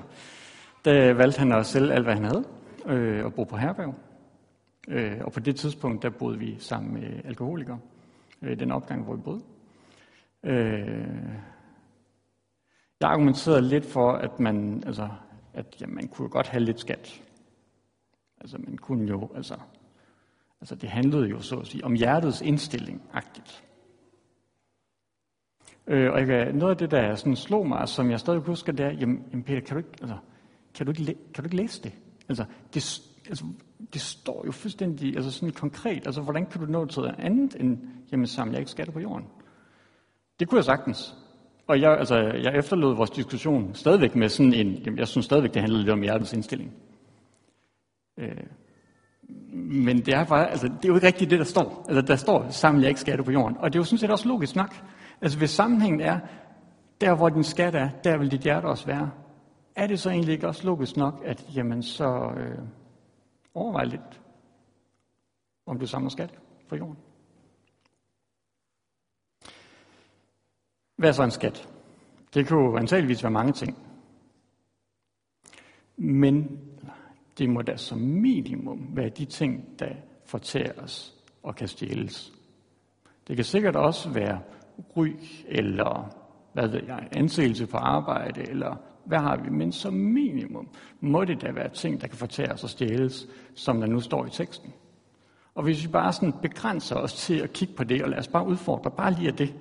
der 0.86 1.14
valgte 1.14 1.40
han 1.40 1.52
at 1.52 1.66
sælge 1.66 1.94
alt, 1.94 2.04
hvad 2.04 2.14
han 2.14 2.24
havde, 2.24 2.44
øh, 2.86 3.26
og 3.26 3.34
bo 3.34 3.44
på 3.44 3.58
herberg. 3.58 3.96
Øh, 4.88 5.18
og 5.22 5.32
på 5.32 5.40
det 5.40 5.56
tidspunkt, 5.56 6.04
der 6.04 6.10
boede 6.10 6.40
vi 6.40 6.56
sammen 6.60 6.94
med 6.94 7.10
alkoholikere, 7.26 7.80
øh, 8.42 8.52
i 8.52 8.56
den 8.56 8.72
opgang, 8.72 9.04
hvor 9.04 9.16
vi 9.16 9.22
boede. 9.22 9.42
Øh, 10.44 11.08
jeg 13.02 13.10
argumenterede 13.10 13.62
lidt 13.62 13.86
for, 13.86 14.12
at 14.12 14.40
man, 14.40 14.84
altså, 14.86 15.10
at 15.54 15.82
jamen, 15.82 15.96
man 15.96 16.08
kunne 16.08 16.30
godt 16.30 16.48
have 16.48 16.64
lidt 16.64 16.80
skat. 16.80 17.24
Altså, 18.42 18.58
man 18.58 18.78
kunne 18.78 19.10
jo, 19.10 19.30
altså, 19.36 19.56
altså 20.62 20.76
det 20.76 20.90
handlede 20.90 21.28
jo 21.28 21.40
så 21.40 21.56
at 21.56 21.68
sige 21.68 21.86
om 21.86 21.94
hjertets 21.94 22.42
indstilling, 22.42 23.02
agtigt. 23.14 23.64
Øh, 25.88 26.14
og 26.14 26.28
jeg, 26.28 26.54
noget 26.54 26.72
af 26.72 26.78
det, 26.78 26.92
der 26.92 27.16
sådan 27.16 27.36
slog 27.36 27.68
mig, 27.68 27.88
som 27.88 28.12
jeg 28.12 28.20
stadig 28.20 28.40
husker, 28.40 28.72
det 28.72 28.86
er, 28.86 28.92
jamen, 28.92 29.26
jamen 29.32 29.44
Peter, 29.44 29.62
kan 29.62 29.74
du 29.74 29.78
ikke, 29.78 29.90
altså, 30.02 30.18
kan 30.74 30.86
du 30.86 30.92
ikke, 30.92 31.06
kan 31.06 31.44
du 31.44 31.48
ikke 31.48 31.56
læse 31.56 31.84
det? 31.84 31.94
Altså, 32.30 32.46
det, 32.74 33.02
altså, 33.30 33.46
det 33.94 34.02
står 34.02 34.44
jo 34.46 34.52
fuldstændig 34.52 35.16
altså 35.16 35.32
sådan 35.32 35.54
konkret. 35.54 36.06
Altså, 36.06 36.22
hvordan 36.22 36.46
kan 36.46 36.62
du 36.62 36.72
nå 36.72 36.86
til 36.86 37.16
andet 37.18 37.56
end, 37.60 37.78
jamen, 38.12 38.28
samler 38.28 38.54
jeg 38.54 38.60
ikke 38.60 38.72
skatter 38.72 38.94
på 38.94 39.00
jorden? 39.00 39.28
Det 40.40 40.50
kunne 40.50 40.58
jeg 40.58 40.66
sagtens. 40.66 41.16
Og 41.68 41.82
jeg, 41.82 41.98
altså, 41.98 42.16
jeg 42.18 42.56
efterlod 42.56 42.96
vores 42.96 43.10
diskussion 43.10 43.76
stadigvæk 43.76 44.16
med 44.16 44.30
sådan 44.30 44.54
en, 44.54 44.74
jamen, 44.74 45.00
jeg 45.00 45.08
synes 45.08 45.26
stadigvæk, 45.26 45.54
det 45.54 45.62
handler 45.62 45.80
lidt 45.80 45.90
om 45.90 46.02
hjertets 46.02 46.34
indstilling. 46.34 46.74
Øh, 48.18 48.44
men 49.54 49.98
det 50.06 50.14
er, 50.14 50.26
bare, 50.26 50.50
altså, 50.50 50.68
det 50.68 50.86
er 50.86 50.88
jo 50.88 50.96
ikke 50.96 51.08
rigtigt 51.08 51.32
det, 51.32 51.40
der 51.40 51.46
står. 51.46 51.86
Altså, 51.88 52.02
der 52.02 52.16
står, 52.16 52.50
samler 52.50 52.82
jeg 52.82 52.90
ikke 52.90 53.02
skatte 53.02 53.24
på 53.24 53.32
jorden. 53.32 53.58
Og 53.58 53.74
det 53.74 53.80
er 53.80 53.80
jo 53.80 53.84
sådan 53.84 53.98
set 53.98 54.12
også 54.12 54.28
logisk 54.28 54.56
nok. 54.56 54.76
Altså, 55.22 55.38
hvis 55.38 55.50
sammenhængen 55.50 56.02
er, 56.02 56.20
der 57.02 57.16
hvor 57.16 57.30
din 57.30 57.44
skat 57.44 57.76
er, 57.76 57.90
der 58.04 58.18
vil 58.18 58.32
dit 58.32 58.42
hjerte 58.42 58.66
også 58.66 58.86
være, 58.86 59.12
er 59.76 59.88
det 59.88 60.00
så 60.00 60.10
egentlig 60.10 60.34
ikke 60.34 60.48
også 60.48 60.66
logisk 60.66 60.98
nok, 60.98 61.22
at 61.26 61.46
jamen, 61.56 61.84
så 61.84 62.32
øh, 62.38 62.58
overvej 63.54 63.84
lidt, 63.84 64.22
om 65.66 65.80
du 65.80 65.88
samler 65.88 66.10
skat 66.10 66.34
på 66.70 66.76
jorden. 66.76 66.98
Hvad 70.98 71.10
er 71.10 71.14
så 71.14 71.24
en 71.24 71.32
skat? 71.32 71.70
Det 72.34 72.48
kunne 72.48 72.64
jo 72.64 72.78
antageligvis 72.78 73.24
være 73.24 73.32
mange 73.32 73.54
ting. 73.54 73.78
Men 75.98 76.60
det 77.38 77.50
må 77.50 77.62
da 77.62 77.78
som 77.78 78.00
minimum 78.00 78.88
være 78.94 79.10
de 79.10 79.26
ting, 79.26 79.80
der 79.80 79.90
fortæres 80.26 81.16
og 81.44 81.56
kan 81.56 81.68
stjæles. 81.68 82.34
Det 83.28 83.36
kan 83.36 83.46
sikkert 83.46 83.76
også 83.76 84.10
være 84.10 84.40
ry 84.98 85.08
eller 85.48 86.16
hvad 86.54 86.68
ved 86.68 86.84
jeg, 86.88 87.08
anseelse 87.12 87.68
på 87.68 87.78
arbejde, 87.78 88.42
eller 88.50 88.76
hvad 89.06 89.20
har 89.20 89.38
vi? 89.38 89.50
Men 89.50 89.72
som 89.72 89.94
minimum 89.94 90.70
må 91.00 91.26
det 91.26 91.42
da 91.42 91.52
være 91.52 91.70
ting, 91.70 92.02
der 92.02 92.08
kan 92.08 92.18
fortæres 92.18 92.64
og 92.64 92.70
stjæles, 92.70 93.28
som 93.56 93.80
der 93.80 93.88
nu 93.88 94.00
står 94.00 94.26
i 94.26 94.30
teksten. 94.30 94.74
Og 95.56 95.64
hvis 95.64 95.84
vi 95.84 95.88
bare 95.88 96.14
sådan 96.14 96.34
begrænser 96.42 96.96
os 96.96 97.14
til 97.14 97.40
at 97.40 97.54
kigge 97.54 97.74
på 97.74 97.84
det, 97.84 98.04
og 98.04 98.10
lad 98.10 98.18
os 98.18 98.28
bare 98.28 98.48
udfordre 98.48 98.92
bare 98.92 99.14
lige 99.14 99.28
af 99.28 99.36
det, 99.36 99.54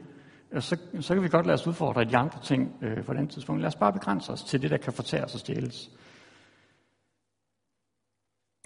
Øh, 0.52 0.62
så, 0.62 0.76
så 1.00 1.14
kan 1.14 1.22
vi 1.22 1.28
godt 1.28 1.46
lade 1.46 1.54
os 1.54 1.66
udfordre 1.66 2.04
de 2.04 2.16
andre 2.16 2.40
ting 2.40 2.76
øh, 2.82 3.04
på 3.04 3.14
den 3.14 3.28
tidspunkt. 3.28 3.60
Lad 3.60 3.68
os 3.68 3.76
bare 3.76 3.92
begrænse 3.92 4.32
os 4.32 4.42
til 4.42 4.62
det, 4.62 4.70
der 4.70 4.76
kan 4.76 4.92
fortæres 4.92 5.34
og 5.34 5.40
stjæles. 5.40 5.90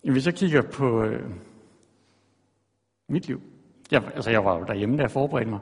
Hvis 0.02 0.26
jeg 0.26 0.34
kigger 0.34 0.62
på 0.62 1.02
øh, 1.02 1.30
mit 3.08 3.26
liv, 3.26 3.42
jeg, 3.90 4.12
altså 4.14 4.30
jeg 4.30 4.44
var 4.44 4.58
jo 4.58 4.64
derhjemme, 4.64 4.96
da 4.96 5.02
jeg 5.02 5.10
forberedte 5.10 5.50
mig. 5.50 5.60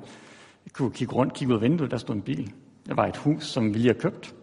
Jeg 0.65 0.73
kunne 0.73 0.93
kigge 0.93 1.15
rundt, 1.15 1.35
kigge 1.35 1.55
ud 1.55 1.59
af 1.59 1.63
vinduet, 1.63 1.91
der 1.91 1.97
stod 1.97 2.15
en 2.15 2.23
bil. 2.23 2.53
Der 2.87 2.95
var 2.95 3.07
et 3.07 3.17
hus, 3.17 3.45
som 3.45 3.75
vi 3.75 3.79
lige 3.79 3.95
har 3.95 4.01
købt. 4.01 4.35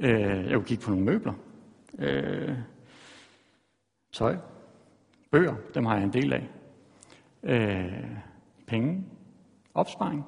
Øh, 0.00 0.44
jeg 0.46 0.54
kunne 0.54 0.64
kigge 0.64 0.84
på 0.84 0.90
nogle 0.90 1.04
møbler. 1.04 1.32
Øh, 1.98 2.58
tøj. 4.12 4.36
Bøger, 5.30 5.54
dem 5.74 5.86
har 5.86 5.94
jeg 5.94 6.04
en 6.04 6.12
del 6.12 6.32
af. 6.32 6.48
Øh, 7.42 8.16
penge. 8.66 9.04
Opsparing. 9.74 10.24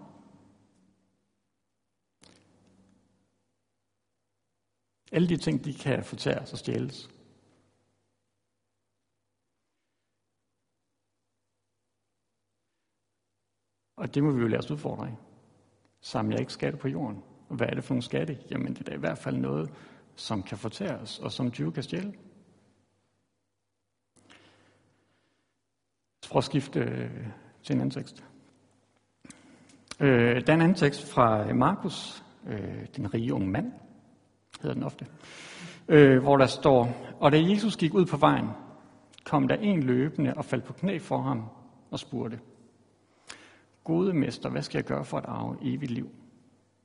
Alle 5.12 5.28
de 5.28 5.37
ting, 5.37 5.64
de 5.64 5.75
kan 5.75 6.04
fortæres 6.04 6.52
og 6.52 6.59
stjæles. 6.59 7.11
Og 13.97 14.14
det 14.14 14.23
må 14.23 14.31
vi 14.31 14.40
jo 14.40 14.47
lade 14.47 14.59
os 14.59 14.71
udfordre 14.71 15.07
af. 15.07 15.16
Samler 16.00 16.35
jeg 16.37 16.40
ikke 16.40 16.52
skatte 16.52 16.78
på 16.78 16.88
jorden? 16.88 17.23
Og 17.49 17.57
hvad 17.57 17.66
er 17.66 17.75
det 17.75 17.85
for 17.85 17.95
nogle 17.95 18.02
skatte? 18.02 18.38
Jamen 18.50 18.75
det 18.75 18.81
er 18.81 18.85
da 18.85 18.95
i 18.95 18.99
hvert 18.99 19.19
fald 19.19 19.37
noget, 19.37 19.71
som 20.16 20.42
kan 20.42 20.59
fortæres, 20.59 21.19
og 21.19 21.33
som 21.33 21.50
20 21.50 21.73
kan 21.73 21.83
stjæle. 21.83 22.14
Prøv 26.31 26.38
at 26.38 26.45
skifte 26.45 26.81
øh, 26.81 27.26
til 27.62 27.75
en 27.75 27.81
anden 27.81 27.90
tekst. 27.90 28.25
Øh, 30.00 30.47
der 30.47 30.52
er 30.52 30.54
en 30.54 30.62
anden 30.62 30.75
tekst 30.75 31.12
fra 31.12 31.49
øh, 31.49 31.57
Markus, 31.57 32.25
øh, 32.47 32.87
den 32.97 33.14
rige 33.14 33.35
unge 33.35 33.49
mand, 33.49 33.73
hedder 34.62 34.75
den 34.75 34.83
ofte, 34.83 35.07
øh, 35.88 36.23
hvor 36.23 36.37
der 36.37 36.47
står, 36.47 36.97
og 37.21 37.33
da 37.33 37.42
Jesus 37.50 37.76
gik 37.76 37.95
ud 37.95 38.07
på 38.07 38.16
vejen, 38.16 38.49
kom 39.25 39.49
der 39.49 39.57
en 39.57 39.83
løbende 39.83 40.35
og 40.35 40.45
faldt 40.45 40.64
på 40.64 40.73
knæ 40.73 40.99
for 40.99 41.23
ham 41.23 41.45
og 41.90 41.99
spurgte, 41.99 42.38
Gode 43.85 44.14
mester, 44.14 44.50
hvad 44.50 44.62
skal 44.62 44.78
jeg 44.78 44.85
gøre 44.85 45.04
for 45.04 45.19
at 45.19 45.25
arve 45.28 45.57
evigt 45.62 45.90
liv? 45.90 46.09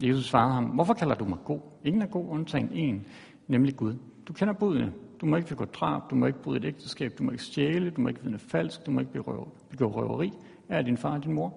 Jesus 0.03 0.25
svarede 0.25 0.53
ham, 0.53 0.65
hvorfor 0.65 0.93
kalder 0.93 1.15
du 1.15 1.25
mig 1.25 1.37
god? 1.45 1.59
Ingen 1.83 2.01
er 2.01 2.05
god, 2.05 2.29
undtagen 2.29 2.69
en, 2.73 3.05
nemlig 3.47 3.75
Gud. 3.75 3.95
Du 4.27 4.33
kender 4.33 4.53
budene. 4.53 4.93
Du 5.21 5.25
må 5.25 5.35
ikke 5.35 5.49
begå 5.49 5.65
drab, 5.65 6.01
du 6.09 6.15
må 6.15 6.25
ikke 6.25 6.41
bryde 6.41 6.57
et 6.57 6.65
ægteskab, 6.65 7.17
du 7.17 7.23
må 7.23 7.31
ikke 7.31 7.43
stjæle, 7.43 7.89
du 7.89 8.01
må 8.01 8.07
ikke 8.07 8.23
vidne 8.23 8.39
falsk, 8.39 8.85
du 8.85 8.91
må 8.91 8.99
ikke 8.99 9.11
begå 9.69 9.87
røveri. 9.87 10.33
Er 10.69 10.81
din 10.81 10.97
far 10.97 11.13
og 11.13 11.23
din 11.23 11.33
mor? 11.33 11.53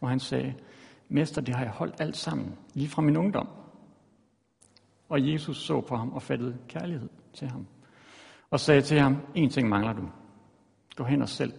Og 0.00 0.08
han 0.08 0.20
sagde, 0.20 0.54
Mester, 1.08 1.40
det 1.40 1.54
har 1.54 1.64
jeg 1.64 1.72
holdt 1.72 2.00
alt 2.00 2.16
sammen, 2.16 2.54
lige 2.74 2.88
fra 2.88 3.02
min 3.02 3.16
ungdom. 3.16 3.48
Og 5.10 5.32
Jesus 5.32 5.56
så 5.66 5.80
på 5.80 5.96
ham 5.96 6.12
og 6.12 6.22
fattede 6.22 6.58
kærlighed 6.68 7.08
til 7.32 7.48
ham. 7.48 7.66
Og 8.50 8.60
sagde 8.60 8.82
til 8.82 9.00
ham, 9.00 9.16
en 9.34 9.50
ting 9.50 9.68
mangler 9.68 9.92
du. 9.92 10.08
Gå 10.96 11.04
hen 11.04 11.22
og 11.22 11.28
selv 11.28 11.52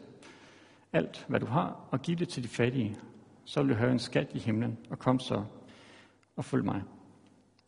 alt, 0.94 1.26
hvad 1.30 1.40
du 1.40 1.46
har, 1.46 1.88
og 1.92 2.02
giv 2.02 2.16
det 2.16 2.30
til 2.30 2.44
de 2.44 2.48
fattige. 2.48 2.98
Så 3.46 3.62
vil 3.62 3.70
du 3.70 3.76
have 3.76 3.92
en 3.92 4.00
skat 4.00 4.28
i 4.34 4.40
himlen, 4.40 4.78
og 4.90 5.00
kom 5.00 5.20
så 5.20 5.44
og 6.36 6.46
følg 6.46 6.66
mig. 6.66 6.84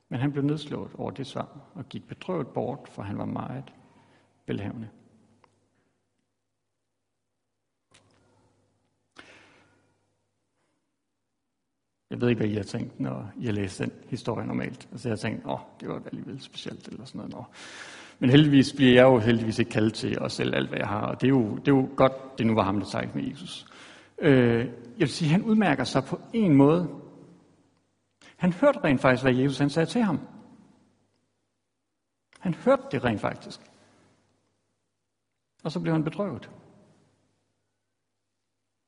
Men 0.10 0.20
han 0.20 0.32
blev 0.32 0.44
nedslået 0.44 0.92
over 0.98 1.12
det 1.12 1.28
svar, 1.28 1.60
og 1.74 1.90
gik 1.90 2.08
bedrøvet 2.08 2.48
bort, 2.48 2.80
for 2.88 3.02
han 3.04 3.18
var 3.18 3.26
meget 3.26 3.74
velhavende. 4.48 4.90
Jeg 12.14 12.22
ved 12.22 12.30
ikke, 12.30 12.40
hvad 12.40 12.50
I 12.50 12.56
har 12.56 12.64
tænkt, 12.64 13.00
når 13.00 13.32
I 13.38 13.46
har 13.46 13.54
læst 13.54 13.80
den 13.80 13.92
historie 14.10 14.48
normalt. 14.48 14.88
Altså 14.92 15.10
jeg 15.10 15.12
har 15.12 15.18
tænkt, 15.18 15.46
åh, 15.46 15.60
det 15.80 15.90
var 15.90 16.02
alligevel 16.06 16.42
specielt, 16.42 16.88
eller 16.88 17.06
sådan 17.06 17.20
noget. 17.20 17.34
Nå. 17.34 17.46
Men 18.20 18.30
heldigvis 18.30 18.74
bliver 18.74 18.94
jeg 18.94 19.04
jo 19.04 19.20
heldigvis 19.20 19.60
ikke 19.60 19.72
kaldt 19.72 19.94
til 19.94 20.18
at 20.22 20.32
sælge 20.32 20.56
alt, 20.56 20.70
hvad 20.70 20.80
jeg 20.80 20.88
har. 20.88 21.02
Og 21.02 21.22
det 21.22 21.28
er 21.28 21.30
jo, 21.30 21.56
det 21.56 21.68
er 21.68 21.76
jo 21.76 21.90
godt, 21.96 22.38
det 22.38 22.48
nu 22.48 22.54
var 22.54 22.64
ham, 22.64 22.80
der 22.80 22.86
sagde 22.86 23.10
med 23.14 23.30
Jesus. 23.30 23.66
Øh, 24.20 24.60
jeg 24.60 25.00
vil 25.00 25.10
sige, 25.10 25.32
han 25.32 25.44
udmærker 25.44 25.84
sig 25.84 26.04
på 26.04 26.20
en 26.34 26.56
måde. 26.56 26.90
Han 28.36 28.54
hørte 28.54 28.80
rent 28.84 29.02
faktisk, 29.02 29.24
hvad 29.24 29.34
Jesus 29.34 29.58
han 29.58 29.70
sagde 29.70 29.90
til 29.90 30.02
ham. 30.02 30.20
Han 32.40 32.54
hørte 32.54 32.84
det 32.92 33.04
rent 33.04 33.22
faktisk. 33.22 33.60
Og 35.64 35.72
så 35.72 35.80
blev 35.80 35.94
han 35.94 36.04
bedrøvet. 36.04 36.50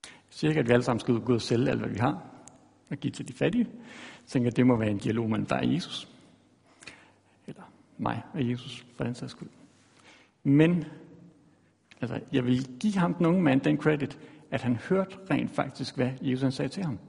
Jeg 0.04 0.12
siger 0.30 0.50
ikke, 0.50 0.60
at 0.60 0.68
vi 0.68 0.74
alle 0.74 0.84
sammen 0.84 1.00
skal 1.00 1.14
ud 1.14 1.36
og 1.36 1.42
sælge 1.42 1.70
alt, 1.70 1.80
hvad 1.80 1.90
vi 1.90 1.98
har, 1.98 2.35
og 2.90 2.98
give 2.98 3.12
til 3.12 3.28
de 3.28 3.34
fattige. 3.34 3.68
Jeg 4.22 4.28
tænker, 4.28 4.50
at 4.50 4.58
det 4.58 4.68
må 4.68 4.76
være 4.76 4.92
en 4.92 4.98
dialog 4.98 5.30
mellem 5.30 5.46
dig 5.46 5.60
og 5.60 5.74
Jesus 5.74 6.16
mig 7.98 8.24
og 8.34 8.50
Jesus, 8.50 8.86
for 8.96 9.04
den 9.04 9.16
sags 9.16 9.32
skyld. 9.32 9.50
Men 10.44 10.86
altså, 12.02 12.22
jeg 12.32 12.46
vil 12.46 12.80
give 12.80 12.94
ham 12.94 13.14
den 13.14 13.26
unge 13.26 13.42
mand 13.42 13.62
den 13.62 13.78
credit, 13.78 14.20
at 14.52 14.62
han 14.62 14.76
hørte 14.76 15.18
rent 15.32 15.52
faktisk, 15.52 15.96
hvad 15.96 16.12
Jesus 16.22 16.54
sagde 16.54 16.70
til 16.70 16.84
ham. 16.84 17.00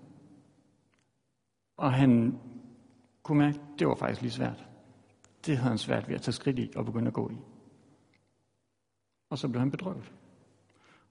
Og 1.77 1.93
han 1.93 2.39
kunne 3.23 3.39
mærke, 3.39 3.59
at 3.59 3.79
det 3.79 3.89
var 3.89 3.95
faktisk 3.95 4.23
lige 4.23 4.33
svært. 4.33 4.65
Det 5.47 5.57
havde 5.57 5.69
han 5.69 5.79
svært 5.79 6.09
ved 6.09 6.15
at 6.15 6.23
tage 6.23 6.33
skridt 6.33 6.59
i 6.59 6.71
og 6.77 6.85
begynde 6.85 7.07
at 7.07 7.15
gå 7.15 7.31
i. 7.31 7.37
Og 9.31 9.39
så 9.39 9.49
blev 9.49 9.61
han 9.61 9.71
bedrøvet. 9.71 10.13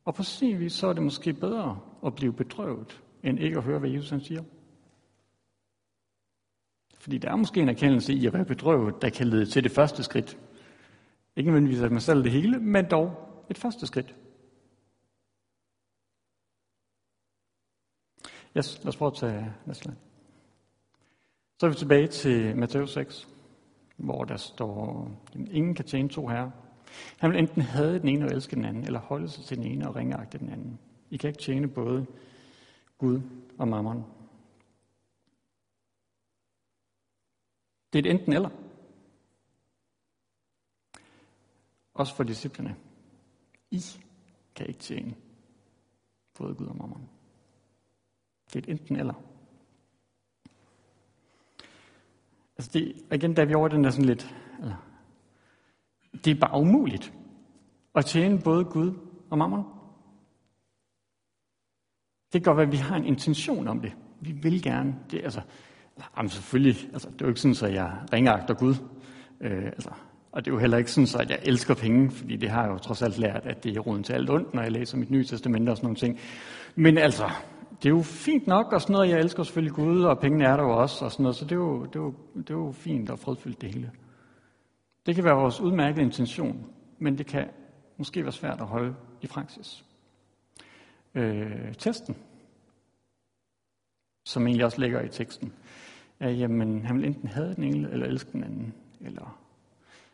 Og 0.05 0.15
på 0.15 0.23
sin 0.23 0.59
vis, 0.59 0.73
så 0.73 0.87
er 0.87 0.93
det 0.93 1.03
måske 1.03 1.33
bedre 1.33 1.79
at 2.05 2.15
blive 2.15 2.33
bedrøvet, 2.33 3.01
end 3.23 3.39
ikke 3.39 3.57
at 3.57 3.63
høre, 3.63 3.79
hvad 3.79 3.89
Jesus 3.89 4.09
han 4.09 4.21
siger. 4.21 4.43
Fordi 7.05 7.17
der 7.17 7.31
er 7.31 7.35
måske 7.35 7.61
en 7.61 7.69
erkendelse 7.69 8.13
i 8.13 8.25
at 8.25 8.33
være 8.33 8.45
bedrøvet, 8.45 9.01
der 9.01 9.09
kan 9.09 9.27
lede 9.27 9.45
til 9.45 9.63
det 9.63 9.71
første 9.71 10.03
skridt. 10.03 10.37
Ikke 11.35 11.51
nødvendigvis 11.51 11.81
at 11.81 11.91
man 11.91 12.01
selv 12.01 12.23
det 12.23 12.31
hele, 12.31 12.59
men 12.59 12.85
dog 12.85 13.13
et 13.49 13.57
første 13.57 13.87
skridt. 13.87 14.15
Yes, 18.57 18.79
lad 18.83 18.87
os 18.87 18.97
prøve 18.97 19.11
at 19.11 19.17
tage 19.17 19.53
næste 19.65 19.95
Så 21.59 21.65
er 21.65 21.69
vi 21.69 21.75
tilbage 21.75 22.07
til 22.07 22.57
Matthæus 22.57 22.93
6, 22.93 23.27
hvor 23.97 24.23
der 24.23 24.37
står, 24.37 25.11
at 25.27 25.39
ingen 25.51 25.75
kan 25.75 25.85
tjene 25.85 26.09
to 26.09 26.27
herrer. 26.27 26.51
Han 27.17 27.31
vil 27.31 27.39
enten 27.39 27.61
have 27.61 27.99
den 27.99 28.07
ene 28.07 28.25
og 28.25 28.31
elske 28.31 28.55
den 28.55 28.65
anden, 28.65 28.83
eller 28.83 28.99
holde 28.99 29.29
sig 29.29 29.43
til 29.45 29.57
den 29.57 29.65
ene 29.65 29.87
og 29.87 29.95
ringeagte 29.95 30.37
den 30.37 30.49
anden. 30.49 30.79
I 31.09 31.17
kan 31.17 31.27
ikke 31.27 31.41
tjene 31.41 31.67
både 31.67 32.05
Gud 32.97 33.21
og 33.57 33.67
mammon. 33.67 34.14
Det 37.95 38.05
er 38.05 38.09
et 38.09 38.15
enten 38.19 38.33
eller. 38.33 38.49
Også 41.93 42.15
for 42.15 42.23
disciplene. 42.23 42.75
I 43.71 43.81
kan 44.55 44.67
ikke 44.67 44.79
tjene 44.79 45.15
både 46.37 46.55
Gud 46.55 46.67
og 46.67 46.77
mammon. 46.77 47.09
Det 48.47 48.55
er 48.55 48.59
et 48.59 48.69
enten 48.69 48.95
eller. 48.95 49.13
Altså 52.57 52.71
det, 52.73 53.05
igen, 53.11 53.33
da 53.33 53.43
vi 53.43 53.53
over 53.53 53.67
den 53.67 53.83
der 53.83 53.89
sådan 53.89 54.05
lidt, 54.05 54.35
eller, 54.59 54.87
det 56.11 56.27
er 56.27 56.39
bare 56.39 56.61
umuligt 56.61 57.13
at 57.95 58.05
tjene 58.05 58.41
både 58.41 58.65
Gud 58.65 58.93
og 59.29 59.37
mammon. 59.37 59.63
Det 62.33 62.43
kan 62.43 62.43
godt 62.43 62.57
være, 62.57 62.65
at 62.65 62.71
vi 62.71 62.77
har 62.77 62.95
en 62.95 63.05
intention 63.05 63.67
om 63.67 63.81
det. 63.81 63.97
Vi 64.21 64.31
vil 64.31 64.63
gerne. 64.63 65.05
Det, 65.11 65.23
altså, 65.23 65.41
jamen 66.17 66.29
selvfølgelig, 66.29 66.89
altså, 66.93 67.09
det 67.09 67.21
er 67.21 67.25
jo 67.25 67.29
ikke 67.29 67.41
sådan, 67.41 67.69
at 67.69 67.75
jeg 67.75 67.91
ringeagter 68.13 68.53
Gud. 68.53 68.75
Øh, 69.41 69.65
altså, 69.65 69.89
og 70.31 70.45
det 70.45 70.51
er 70.51 70.55
jo 70.55 70.59
heller 70.59 70.77
ikke 70.77 70.91
sådan, 70.91 71.21
at 71.21 71.29
jeg 71.29 71.39
elsker 71.43 71.75
penge, 71.75 72.11
fordi 72.11 72.35
det 72.35 72.49
har 72.49 72.63
jeg 72.63 72.71
jo 72.71 72.77
trods 72.77 73.01
alt 73.01 73.17
lært, 73.17 73.45
at 73.45 73.63
det 73.63 73.77
er 73.77 73.79
roden 73.79 74.03
til 74.03 74.13
alt 74.13 74.29
ondt, 74.29 74.53
når 74.53 74.61
jeg 74.61 74.71
læser 74.71 74.97
mit 74.97 75.11
nye 75.11 75.25
testamente 75.25 75.69
og 75.69 75.77
sådan 75.77 75.85
nogle 75.85 75.97
ting. 75.97 76.19
Men 76.75 76.97
altså, 76.97 77.29
det 77.83 77.85
er 77.85 77.89
jo 77.89 78.01
fint 78.01 78.47
nok 78.47 78.73
og 78.73 78.81
sådan 78.81 78.93
noget. 78.93 79.09
Jeg 79.09 79.19
elsker 79.19 79.43
selvfølgelig 79.43 79.75
Gud, 79.75 80.03
og 80.03 80.19
pengene 80.19 80.45
er 80.45 80.57
der 80.57 80.63
jo 80.63 80.77
også 80.81 81.05
og 81.05 81.11
sådan 81.11 81.23
noget, 81.23 81.35
så 81.35 81.45
det 81.45 81.51
er 81.51 81.55
jo, 81.55 81.85
det 81.85 81.95
er 81.95 81.99
jo, 81.99 82.13
det 82.35 82.49
er 82.49 82.53
jo 82.53 82.71
fint 82.71 83.09
og 83.09 83.19
fredfyldt 83.19 83.61
det 83.61 83.73
hele. 83.73 83.91
Det 85.05 85.15
kan 85.15 85.23
være 85.23 85.35
vores 85.35 85.61
udmærkede 85.61 86.01
intention, 86.01 86.65
men 86.99 87.17
det 87.17 87.25
kan 87.25 87.49
måske 87.97 88.23
være 88.23 88.31
svært 88.31 88.61
at 88.61 88.67
holde 88.67 88.95
i 89.21 89.27
praksis. 89.27 89.85
Øh, 91.15 91.73
testen, 91.77 92.15
som 94.25 94.47
egentlig 94.47 94.65
også 94.65 94.81
ligger 94.81 95.01
i 95.01 95.09
teksten, 95.09 95.53
at 96.19 96.39
jamen, 96.39 96.85
han 96.85 96.95
vil 96.95 97.05
enten 97.05 97.27
have 97.27 97.53
den 97.53 97.63
ene, 97.63 97.91
eller 97.91 98.05
elske 98.05 98.31
den 98.31 98.43
anden, 98.43 98.73
eller 99.01 99.39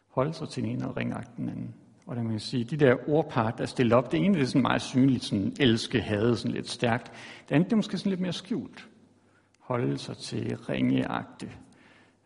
holde 0.08 0.34
sig 0.34 0.50
til 0.50 0.63
den 0.63 0.72
ene 0.72 0.88
og 0.88 0.98
ringagte 0.98 1.31
den 1.38 1.50
anden. 1.50 1.75
Og 2.08 2.15
det 2.15 2.24
man 2.24 2.34
kan 2.34 2.39
sige, 2.39 2.63
de 2.63 2.77
der 2.77 3.10
ordpar, 3.10 3.51
der 3.51 3.62
er 3.62 3.67
stillet 3.67 3.93
op, 3.93 4.12
det 4.12 4.25
ene 4.25 4.34
det 4.34 4.41
er 4.41 4.48
sådan 4.48 4.62
meget 4.62 4.81
synligt, 4.81 5.24
sådan 5.24 5.53
elske, 5.60 6.01
hade, 6.01 6.38
sådan 6.38 6.51
lidt 6.51 6.70
stærkt. 6.70 7.12
Det 7.50 7.55
andet 7.55 7.70
det 7.70 7.74
er 7.74 7.77
måske 7.77 7.98
sådan 7.98 8.10
lidt 8.10 8.22
mere 8.22 8.34
skjult. 8.34 8.89
Holde 9.60 9.98
sig 9.98 10.17
til 10.17 10.58
ringeagte. 10.58 11.51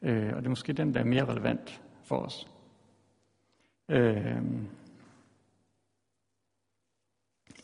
Øh, 0.02 0.30
og 0.34 0.38
det 0.38 0.46
er 0.46 0.50
måske 0.50 0.74
den, 0.74 0.94
der 0.94 1.00
er 1.00 1.04
mere 1.04 1.26
relevant 1.26 1.82
for 2.04 2.18
os. 2.18 2.48
Øh, 3.90 4.42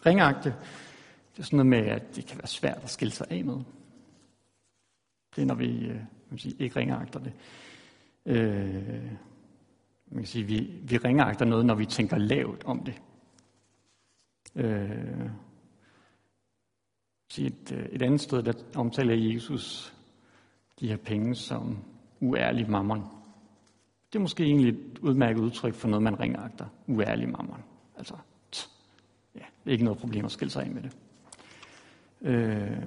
ringagte, 0.05 0.55
det 1.31 1.39
er 1.39 1.43
sådan 1.43 1.57
noget 1.57 1.69
med, 1.69 1.91
at 1.91 2.15
det 2.15 2.25
kan 2.25 2.37
være 2.37 2.47
svært 2.47 2.79
at 2.83 2.89
skille 2.89 3.11
sig 3.11 3.27
af 3.29 3.45
med. 3.45 3.57
Det 5.35 5.41
er, 5.41 5.45
når 5.45 5.55
vi 5.55 5.85
øh, 5.85 6.01
man 6.31 6.37
sige, 6.37 6.55
ikke 6.59 6.79
ringagter 6.79 7.19
det. 7.19 7.33
Øh, 8.25 9.11
man 10.07 10.17
kan 10.17 10.25
sige, 10.25 10.45
vi, 10.45 10.79
vi 10.83 10.97
ringagter 10.97 11.45
noget, 11.45 11.65
når 11.65 11.75
vi 11.75 11.85
tænker 11.85 12.17
lavt 12.17 12.63
om 12.63 12.83
det. 12.83 13.01
Øh, 14.55 15.29
et, 17.39 17.71
øh, 17.71 17.85
et 17.85 18.01
andet 18.01 18.21
sted, 18.21 18.43
der 18.43 18.53
omtaler 18.75 19.15
Jesus 19.15 19.95
de 20.79 20.87
her 20.87 20.97
penge 20.97 21.35
som 21.35 21.77
uærlig 22.19 22.69
mammon. 22.69 22.99
Det 24.13 24.19
er 24.19 24.21
måske 24.21 24.43
egentlig 24.43 24.69
et 24.69 24.99
udmærket 24.99 25.41
udtryk 25.41 25.73
for 25.73 25.87
noget, 25.87 26.03
man 26.03 26.19
ringagter. 26.19 26.65
Uærlig 26.87 27.29
mammon. 27.29 27.63
Altså, 27.97 28.15
t, 28.51 28.69
ja, 29.35 29.45
det 29.63 29.69
er 29.69 29.71
ikke 29.71 29.83
noget 29.83 29.99
problem 29.99 30.25
at 30.25 30.31
skille 30.31 30.51
sig 30.51 30.63
af 30.63 30.71
med 30.71 30.81
det. 30.81 30.97
Øh, 32.21 32.83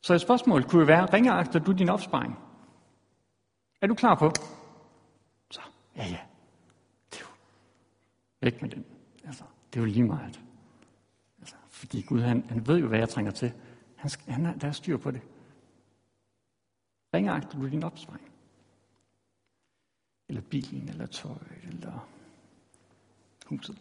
så 0.00 0.14
et 0.14 0.20
spørgsmål 0.20 0.64
kunne 0.64 0.80
jo 0.80 0.86
være, 0.86 1.06
ringagter 1.06 1.58
du 1.58 1.72
din 1.72 1.88
opsparing? 1.88 2.38
Er 3.80 3.86
du 3.86 3.94
klar 3.94 4.14
på, 4.14 4.32
Så, 5.50 5.60
Ja, 5.96 6.04
ja. 6.04 6.18
Det 7.10 7.16
er 7.16 7.20
jo 7.20 7.26
væk 8.40 8.62
med 8.62 8.70
den. 8.70 8.84
Altså, 9.24 9.44
det 9.72 9.78
er 9.78 9.80
jo 9.80 9.86
lige 9.86 10.04
meget. 10.04 10.40
Altså, 11.38 11.56
fordi 11.68 12.02
Gud, 12.02 12.20
han, 12.20 12.44
han 12.48 12.66
ved 12.66 12.78
jo, 12.78 12.88
hvad 12.88 12.98
jeg 12.98 13.08
trænger 13.08 13.32
til. 13.32 13.52
Han, 13.96 14.10
han 14.28 14.60
der 14.60 14.68
er 14.68 14.72
styr 14.72 14.96
på 14.96 15.10
det. 15.10 15.20
Ringagter 17.14 17.58
du 17.58 17.68
din 17.68 17.82
opsparing? 17.82 18.30
Eller 20.28 20.42
bilen, 20.42 20.88
eller 20.88 21.06
tøjet, 21.06 21.46
eller 21.62 22.08
huset? 23.46 23.78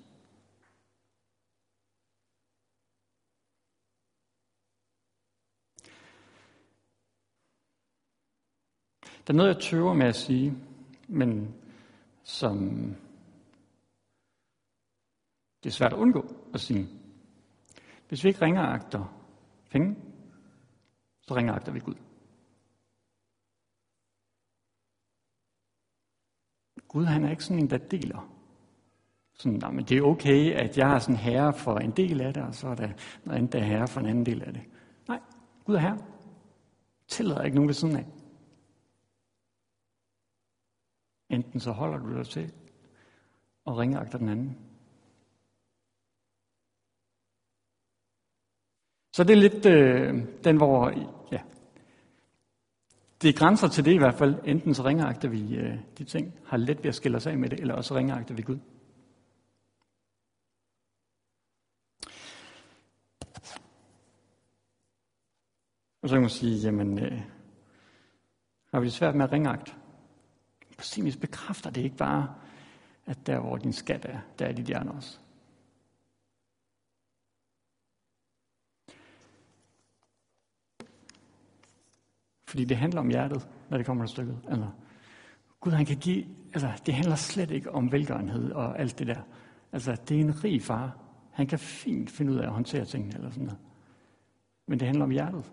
Der 9.30 9.34
er 9.34 9.38
noget, 9.38 9.54
jeg 9.54 9.62
tøver 9.62 9.94
med 9.94 10.08
at 10.08 10.16
sige, 10.16 10.54
men 11.08 11.56
som 12.24 12.58
det 15.64 15.70
er 15.70 15.74
svært 15.74 15.94
at 15.94 16.00
undgå 16.00 16.36
at 16.54 16.60
sige. 16.60 16.88
Hvis 18.08 18.24
vi 18.24 18.30
ikke 18.30 18.42
ringer 18.42 18.62
agter 18.62 19.06
penge, 19.72 19.96
så 21.22 21.36
ringer 21.36 21.54
agter 21.54 21.72
vi 21.72 21.80
Gud. 21.80 21.96
Gud 26.88 27.06
han 27.06 27.24
er 27.24 27.30
ikke 27.30 27.44
sådan 27.44 27.64
en, 27.64 27.70
der 27.70 27.78
deler. 27.78 28.36
Sådan, 29.34 29.76
men 29.76 29.86
det 29.86 29.98
er 29.98 30.02
okay, 30.02 30.54
at 30.54 30.78
jeg 30.78 30.96
er 30.96 31.00
sådan 31.00 31.16
herre 31.16 31.54
for 31.54 31.78
en 31.78 31.92
del 31.92 32.22
af 32.22 32.34
det, 32.34 32.44
og 32.44 32.56
så 32.56 32.68
er 32.68 32.76
der 32.76 32.90
noget 33.24 33.38
andet, 33.38 33.54
der 33.54 33.60
er 33.60 33.64
herre 33.64 33.88
for 33.88 34.00
en 34.00 34.06
anden 34.06 34.26
del 34.26 34.44
af 34.44 34.54
det. 34.54 34.64
Nej, 35.08 35.20
Gud 35.66 35.76
er 35.76 35.80
herre. 35.80 35.98
Tillader 37.08 37.44
ikke 37.44 37.56
nogen 37.56 37.70
ved 37.70 37.76
siden 37.76 37.96
af. 37.96 38.19
Enten 41.30 41.60
så 41.60 41.72
holder 41.72 41.98
du 41.98 42.18
dig 42.18 42.28
til 42.28 42.54
og 43.66 43.78
ringer 43.78 44.02
efter 44.02 44.18
den 44.18 44.30
anden. 44.30 44.58
Så 49.14 49.24
det 49.24 49.34
er 49.34 49.50
lidt 49.50 49.66
øh, 49.66 50.44
den, 50.44 50.58
hvor 50.58 50.90
ja, 51.32 51.42
det 53.22 53.30
er 53.30 53.40
grænser 53.40 53.68
til 53.68 53.86
det 53.86 53.94
i 53.94 53.98
hvert 53.98 54.16
fald. 54.16 54.36
Enten 54.46 54.74
så 54.74 54.84
ringeagter 54.86 55.30
vi 55.30 55.56
øh, 55.56 55.78
de 55.98 56.04
ting, 56.04 56.34
har 56.46 56.58
let 56.58 56.78
ved 56.78 56.90
at 56.90 56.96
skille 56.96 57.18
os 57.18 57.28
af 57.28 57.38
med 57.38 57.50
det, 57.50 57.60
eller 57.60 57.74
også 57.74 57.96
ringeagter 57.96 58.36
vi 58.36 58.42
Gud. 58.42 58.60
Og 66.02 66.10
så 66.10 66.16
kan 66.16 66.22
man 66.22 66.30
sige, 66.30 66.58
jamen, 66.58 67.00
øh, 67.00 67.22
har 68.72 68.80
vi 68.80 68.86
det 68.86 68.94
svært 68.94 69.16
med 69.16 69.26
at 69.26 69.32
ringagt? 69.32 69.76
På 70.80 70.84
sin 70.84 71.06
vis 71.06 71.18
bekræfter 71.18 71.70
det 71.70 71.82
ikke 71.82 71.98
bare, 71.98 72.36
at 73.06 73.28
der 73.28 73.40
hvor 73.40 73.58
din 73.58 73.74
skat 73.74 74.06
er, 74.06 74.20
der 74.40 74.46
er 74.46 74.52
dit 74.52 74.66
hjerne 74.66 74.92
også. 74.92 75.20
Fordi 82.48 82.66
det 82.66 82.78
handler 82.78 83.00
om 83.00 83.10
hjertet, 83.10 83.50
når 83.70 83.78
det 83.78 83.86
kommer 83.86 84.06
til 84.06 84.12
stykket. 84.12 84.40
Altså, 84.48 84.70
Gud 85.60 85.72
han 85.72 85.86
kan 85.86 85.98
give, 85.98 86.26
altså 86.54 86.82
det 86.86 86.94
handler 86.94 87.16
slet 87.16 87.52
ikke 87.52 87.72
om 87.72 87.92
velgørenhed 87.92 88.52
og 88.52 88.80
alt 88.80 89.00
det 89.00 89.08
der. 89.08 89.22
Altså 89.72 89.98
det 90.08 90.18
er 90.18 90.22
en 90.22 90.44
rig 90.44 90.62
far. 90.62 90.98
Han 91.32 91.48
kan 91.48 91.60
fint 91.60 92.10
finde 92.10 92.32
ud 92.32 92.38
af 92.38 92.44
at 92.44 92.54
håndtere 92.54 92.86
tingene 92.86 93.16
eller 93.16 93.30
sådan 93.30 93.46
noget. 93.46 93.60
Men 94.68 94.80
det 94.80 94.88
handler 94.88 95.04
om 95.04 95.12
hjertet. 95.12 95.52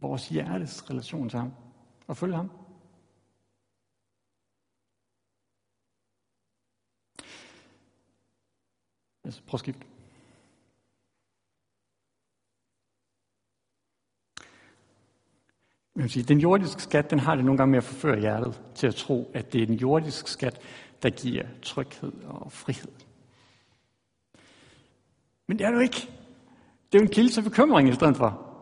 Vores 0.00 0.28
hjertes 0.28 0.90
relation 0.90 1.28
til 1.28 1.38
ham. 1.38 1.52
Og 2.06 2.16
følge 2.16 2.36
ham. 2.36 2.50
Altså, 9.28 9.42
prøv 9.46 9.56
at 9.56 9.60
skifte. 9.60 9.86
Man 15.94 16.08
sige, 16.08 16.22
den 16.22 16.38
jordiske 16.38 16.82
skat, 16.82 17.10
den 17.10 17.18
har 17.18 17.34
det 17.34 17.44
nogle 17.44 17.58
gange 17.58 17.70
med 17.70 17.78
at 17.78 17.84
forføre 17.84 18.20
hjertet 18.20 18.62
til 18.74 18.86
at 18.86 18.94
tro, 18.94 19.30
at 19.34 19.52
det 19.52 19.62
er 19.62 19.66
den 19.66 19.74
jordiske 19.74 20.30
skat, 20.30 20.60
der 21.02 21.10
giver 21.10 21.46
tryghed 21.62 22.12
og 22.24 22.52
frihed. 22.52 22.92
Men 25.46 25.58
det 25.58 25.64
er 25.64 25.70
det 25.70 25.76
jo 25.76 25.82
ikke. 25.82 26.08
Det 26.92 26.98
er 26.98 27.02
jo 27.02 27.04
en 27.04 27.12
kilde 27.12 27.32
til 27.32 27.42
bekymring 27.42 27.88
i 27.88 27.94
stedet 27.94 28.16
for. 28.16 28.56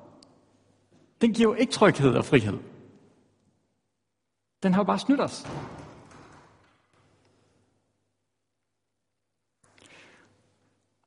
Den 1.20 1.32
giver 1.32 1.48
jo 1.48 1.54
ikke 1.54 1.72
tryghed 1.72 2.14
og 2.14 2.24
frihed. 2.24 2.58
Den 4.62 4.74
har 4.74 4.80
jo 4.80 4.84
bare 4.84 4.98
snydt 4.98 5.20
os. 5.20 5.46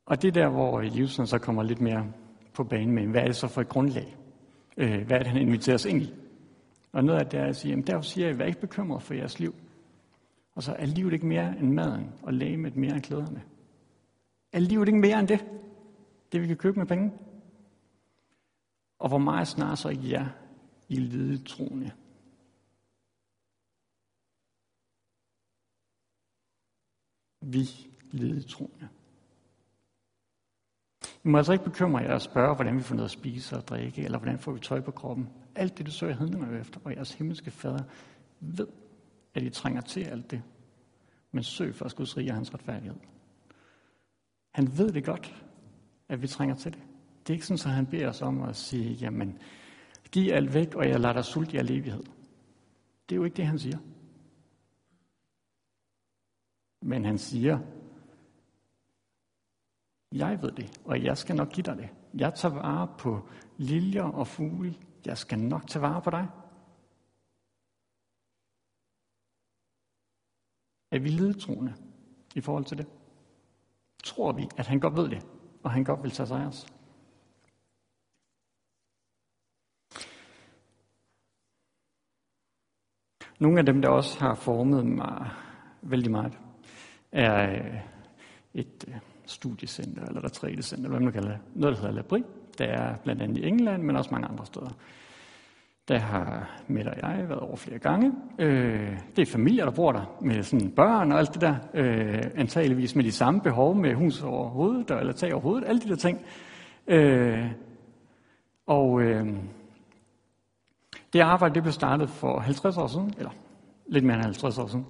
Og 0.10 0.22
det 0.22 0.28
er 0.28 0.32
der, 0.32 0.50
hvor 0.50 0.80
øh, 0.80 1.00
Jesus 1.00 1.30
så 1.30 1.40
kommer 1.40 1.64
lidt 1.64 1.82
mere 1.82 2.14
på 2.54 2.64
banen 2.64 2.96
med, 2.96 3.08
hvad 3.08 3.22
er 3.22 3.26
det 3.26 3.36
så 3.36 3.48
for 3.48 3.62
et 3.62 3.70
grundlag? 3.70 4.18
Øh, 4.78 5.06
hvad 5.08 5.18
er 5.18 5.24
det, 5.24 5.28
han 5.28 5.42
inviterer 5.42 5.76
os 5.76 5.86
ind 5.86 6.02
i? 6.02 6.14
Og 6.92 7.04
noget 7.04 7.20
af 7.20 7.26
det 7.26 7.40
er 7.40 7.46
at 7.46 7.56
sige, 7.56 7.70
jamen 7.70 7.88
derfor 7.88 8.02
siger 8.02 8.28
jeg, 8.28 8.40
vær 8.40 8.46
ikke 8.46 8.62
bekymret 8.62 9.04
for 9.04 9.14
jeres 9.14 9.40
liv. 9.40 9.56
Og 10.56 10.64
så 10.64 10.76
er 10.80 10.86
livet 10.86 11.14
ikke 11.14 11.26
mere 11.26 11.58
end 11.60 11.74
maden, 11.74 12.14
og 12.24 12.34
med 12.34 12.72
mere 12.72 12.94
end 12.94 13.02
klæderne. 13.02 13.44
Er 14.54 14.60
livet 14.60 14.88
ikke 14.88 15.00
mere 15.00 15.20
end 15.20 15.28
det? 15.28 15.46
Det 16.32 16.42
vi 16.42 16.48
kan 16.48 16.58
købe 16.58 16.80
med 16.80 16.86
penge? 16.88 17.12
Og 19.00 19.10
hvor 19.10 19.18
meget 19.18 19.48
snart 19.48 19.80
så 19.80 19.90
ikke 19.90 20.10
jer 20.10 20.28
i 20.90 20.96
lide 20.96 21.44
troende? 21.44 21.92
Vi 27.42 27.64
lide 28.12 28.42
troende. 28.42 28.90
I 31.26 31.28
må 31.28 31.38
altså 31.38 31.54
ikke 31.54 31.66
bekymre 31.66 32.00
jer 32.00 32.14
og 32.14 32.22
spørge, 32.22 32.56
hvordan 32.56 32.78
vi 32.78 32.82
får 32.82 32.96
noget 32.96 33.08
at 33.08 33.12
spise 33.12 33.58
og 33.58 33.68
drikke, 33.68 34.04
eller 34.04 34.18
hvordan 34.18 34.40
får 34.40 34.52
vi 34.52 34.60
tøj 34.60 34.82
på 34.82 34.92
kroppen. 34.92 35.30
Alt 35.56 35.78
det, 35.78 35.86
du 35.86 35.92
søger 35.92 36.16
hedninger 36.16 36.60
efter, 36.60 36.80
og 36.84 36.96
jeres 36.96 37.14
himmelske 37.14 37.52
fader 37.52 37.84
ved, 38.40 38.68
at 39.34 39.44
I 39.44 39.50
trænger 39.50 39.82
til 39.82 40.02
alt 40.02 40.32
det. 40.32 40.42
Men 41.32 41.44
søg 41.44 41.76
først 41.76 41.96
Guds 41.96 42.18
rige 42.18 42.32
og 42.32 42.36
hans 42.36 42.54
retfærdighed. 42.54 42.98
Han 44.52 44.78
ved 44.78 44.92
det 44.92 45.06
godt, 45.06 45.46
at 46.10 46.22
vi 46.22 46.28
trænger 46.28 46.56
til 46.56 46.72
det. 46.74 46.82
Det 47.22 47.30
er 47.30 47.34
ikke 47.34 47.46
sådan, 47.46 47.72
at 47.72 47.76
han 47.76 47.86
beder 47.86 48.10
os 48.10 48.22
om 48.22 48.42
at 48.42 48.56
sige, 48.56 48.94
jamen, 48.94 49.38
giv 50.12 50.32
alt 50.34 50.54
væk, 50.54 50.76
og 50.76 50.90
jeg 50.90 51.00
lader 51.00 51.14
dig 51.14 51.26
sulte 51.26 51.54
i 51.54 51.58
al 51.58 51.72
evighed. 51.72 52.04
Det 53.10 53.16
er 53.16 53.16
jo 53.16 53.24
ikke 53.24 53.38
det, 53.38 53.48
han 53.48 53.60
siger. 53.60 53.78
Men 56.82 57.06
han 57.06 57.18
siger, 57.18 57.60
jeg 60.12 60.42
ved 60.42 60.52
det, 60.52 60.82
og 60.86 61.04
jeg 61.04 61.18
skal 61.18 61.36
nok 61.36 61.50
give 61.50 61.64
dig 61.64 61.78
det. 61.78 61.90
Jeg 62.14 62.34
tager 62.34 62.54
vare 62.54 62.96
på 63.00 63.30
liljer 63.58 64.04
og 64.04 64.28
fugle. 64.28 64.76
Jeg 65.06 65.18
skal 65.18 65.40
nok 65.40 65.68
tage 65.68 65.82
vare 65.82 66.02
på 66.02 66.10
dig. 66.10 66.28
Er 70.92 71.00
vi 71.00 71.10
ledetroende 71.10 71.74
i 72.36 72.42
forhold 72.42 72.66
til 72.66 72.78
det? 72.78 72.88
Tror 74.04 74.32
vi, 74.32 74.48
at 74.58 74.68
han 74.68 74.80
godt 74.80 74.96
ved 74.96 75.10
det, 75.10 75.26
og 75.64 75.72
han 75.72 75.84
godt 75.84 76.04
vil 76.04 76.12
tage 76.12 76.28
sig 76.28 76.42
af 76.42 76.48
os? 76.48 76.68
Nogle 83.40 83.60
af 83.60 83.66
dem, 83.66 83.82
der 83.82 83.90
også 83.90 84.20
har 84.20 84.36
formet 84.36 84.86
mig 84.86 85.32
vældig 85.82 86.12
meget, 86.12 86.40
er 87.12 87.52
øh, 87.52 87.82
et 88.54 88.86
øh, 88.88 89.09
studiecenter, 89.30 90.06
eller 90.06 90.24
retrætecenter, 90.24 90.90
hvad 90.90 91.00
man 91.00 91.14
kalder 91.14 91.30
det. 91.30 91.40
Noget, 91.56 91.76
der 91.76 91.82
hedder 91.82 91.96
Labri. 91.96 92.24
Der 92.58 92.66
er 92.66 92.96
blandt 93.04 93.22
andet 93.22 93.38
i 93.38 93.48
England, 93.48 93.84
men 93.84 93.96
også 93.96 94.12
mange 94.12 94.28
andre 94.28 94.46
steder. 94.46 94.70
Der 95.88 96.00
har 96.00 96.60
Mette 96.68 96.90
og 96.90 96.96
jeg 97.02 97.30
været 97.30 97.40
over 97.40 97.56
flere 97.56 97.80
gange. 97.80 98.12
Øh, 98.40 98.98
det 99.16 99.22
er 99.22 99.32
familier, 99.32 99.66
der 99.66 99.72
bor 99.72 99.92
der 99.92 100.18
med 100.22 100.44
sådan 100.44 100.72
børn 100.72 101.12
og 101.12 101.20
alt 101.20 101.34
det 101.34 101.42
der. 101.42 101.56
Øh, 101.74 102.24
antageligvis 102.36 102.96
med 102.96 103.04
de 103.04 103.12
samme 103.12 103.42
behov 103.42 103.76
med 103.76 103.94
hus 103.94 104.24
over 104.24 104.50
hovedet, 104.50 104.92
eller 105.00 105.14
tag 105.14 105.34
over 105.34 105.42
hovedet, 105.42 105.68
alle 105.68 105.82
de 105.82 105.90
der 105.90 105.96
ting. 105.96 106.26
Øh, 106.88 107.52
og 108.68 109.02
øh, 109.02 109.28
det 111.14 111.20
arbejde 111.20 111.56
det 111.56 111.64
blev 111.64 111.74
startet 111.74 112.10
for 112.10 112.40
50 112.40 112.78
år 112.78 112.88
siden, 112.88 113.14
eller 113.18 113.32
lidt 113.88 114.06
mere 114.06 114.16
end 114.16 114.24
50 114.24 114.58
år 114.58 114.68
siden. 114.68 114.86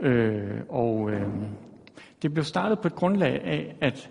Øh, 0.00 0.60
og 0.68 1.10
øh, 1.10 1.28
det 2.22 2.32
blev 2.32 2.44
startet 2.44 2.78
på 2.78 2.88
et 2.88 2.94
grundlag 2.94 3.44
af, 3.44 3.76
at 3.80 4.10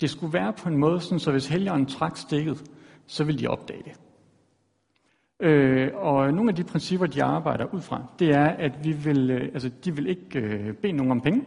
det 0.00 0.10
skulle 0.10 0.32
være 0.32 0.52
på 0.52 0.68
en 0.68 0.76
måde, 0.76 1.00
sådan, 1.00 1.18
så 1.18 1.30
hvis 1.30 1.48
helgeren 1.48 1.86
trak 1.86 2.16
stikket, 2.16 2.70
så 3.06 3.24
ville 3.24 3.40
de 3.40 3.46
opdage 3.46 3.82
det. 3.84 3.92
Øh, 5.40 5.90
og 5.94 6.32
nogle 6.32 6.50
af 6.50 6.56
de 6.56 6.64
principper, 6.64 7.06
de 7.06 7.22
arbejder 7.22 7.74
ud 7.74 7.80
fra, 7.80 8.02
det 8.18 8.28
er, 8.30 8.46
at 8.46 8.84
vi 8.84 8.92
vil, 8.92 9.30
øh, 9.30 9.42
altså, 9.42 9.70
de 9.84 9.96
vil 9.96 10.06
ikke 10.06 10.40
øh, 10.40 10.74
bede 10.74 10.92
nogen 10.92 11.12
om 11.12 11.20
penge. 11.20 11.44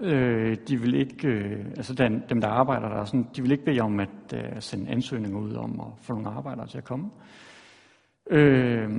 Øh, 0.00 0.56
de 0.68 0.80
vil 0.80 0.94
ikke, 0.94 1.28
øh, 1.28 1.66
altså 1.66 1.94
den, 1.94 2.22
dem, 2.28 2.40
der 2.40 2.48
arbejder 2.48 2.88
der, 2.88 3.04
sådan, 3.04 3.26
de 3.36 3.42
vil 3.42 3.52
ikke 3.52 3.64
bede 3.64 3.80
om 3.80 4.00
at 4.00 4.08
øh, 4.34 4.42
sende 4.60 4.90
ansøgninger 4.90 5.38
ud 5.38 5.54
om 5.54 5.80
at 5.80 5.86
få 6.02 6.12
nogle 6.12 6.28
arbejdere 6.28 6.66
til 6.66 6.78
at 6.78 6.84
komme. 6.84 7.10
Øh, 8.30 8.90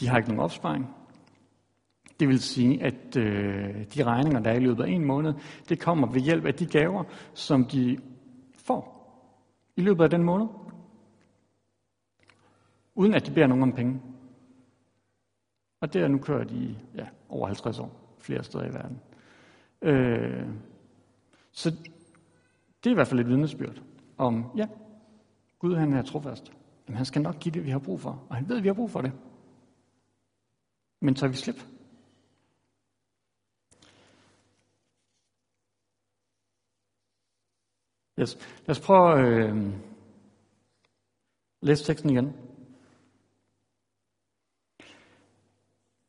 de 0.00 0.08
har 0.08 0.16
ikke 0.16 0.28
nogen 0.28 0.44
opsparing. 0.44 0.88
Det 2.20 2.28
vil 2.28 2.40
sige, 2.40 2.82
at 2.82 3.16
øh, 3.16 3.84
de 3.94 4.04
regninger, 4.04 4.40
der 4.40 4.50
er 4.50 4.56
i 4.56 4.64
løbet 4.64 4.84
af 4.84 4.88
en 4.88 5.04
måned, 5.04 5.34
det 5.68 5.80
kommer 5.80 6.12
ved 6.12 6.20
hjælp 6.20 6.44
af 6.44 6.54
de 6.54 6.66
gaver, 6.66 7.04
som 7.34 7.64
de 7.64 7.98
får 8.54 8.94
i 9.76 9.80
løbet 9.80 10.04
af 10.04 10.10
den 10.10 10.22
måned. 10.22 10.46
Uden 12.94 13.14
at 13.14 13.26
de 13.26 13.32
beder 13.34 13.46
nogen 13.46 13.62
om 13.62 13.72
penge. 13.72 14.00
Og 15.80 15.92
det 15.92 16.02
er 16.02 16.08
nu 16.08 16.18
kørt 16.18 16.50
i 16.50 16.78
ja, 16.94 17.06
over 17.28 17.46
50 17.46 17.78
år, 17.78 18.16
flere 18.18 18.44
steder 18.44 18.64
i 18.64 18.74
verden. 18.74 19.00
Øh, 19.82 20.48
så 21.52 21.70
det 22.84 22.90
er 22.90 22.90
i 22.90 22.94
hvert 22.94 23.08
fald 23.08 23.20
et 23.20 23.28
vidnesbyrd 23.28 23.82
om, 24.18 24.44
ja, 24.56 24.66
Gud 25.58 25.74
han 25.74 25.92
er 25.92 26.02
trofast. 26.02 26.52
Men 26.86 26.96
han 26.96 27.04
skal 27.04 27.22
nok 27.22 27.38
give 27.38 27.52
det, 27.52 27.64
vi 27.64 27.70
har 27.70 27.78
brug 27.78 28.00
for. 28.00 28.26
Og 28.28 28.36
han 28.36 28.48
ved, 28.48 28.56
at 28.56 28.62
vi 28.62 28.68
har 28.68 28.74
brug 28.74 28.90
for 28.90 29.00
det. 29.00 29.12
Men 31.00 31.14
tager 31.14 31.30
vi 31.30 31.36
slip? 31.36 31.73
Yes. 38.20 38.38
Lad 38.66 38.70
os 38.76 38.80
prøve 38.80 39.20
at 39.20 39.26
øh, 39.26 39.72
læse 41.62 41.84
teksten 41.84 42.10
igen. 42.10 42.32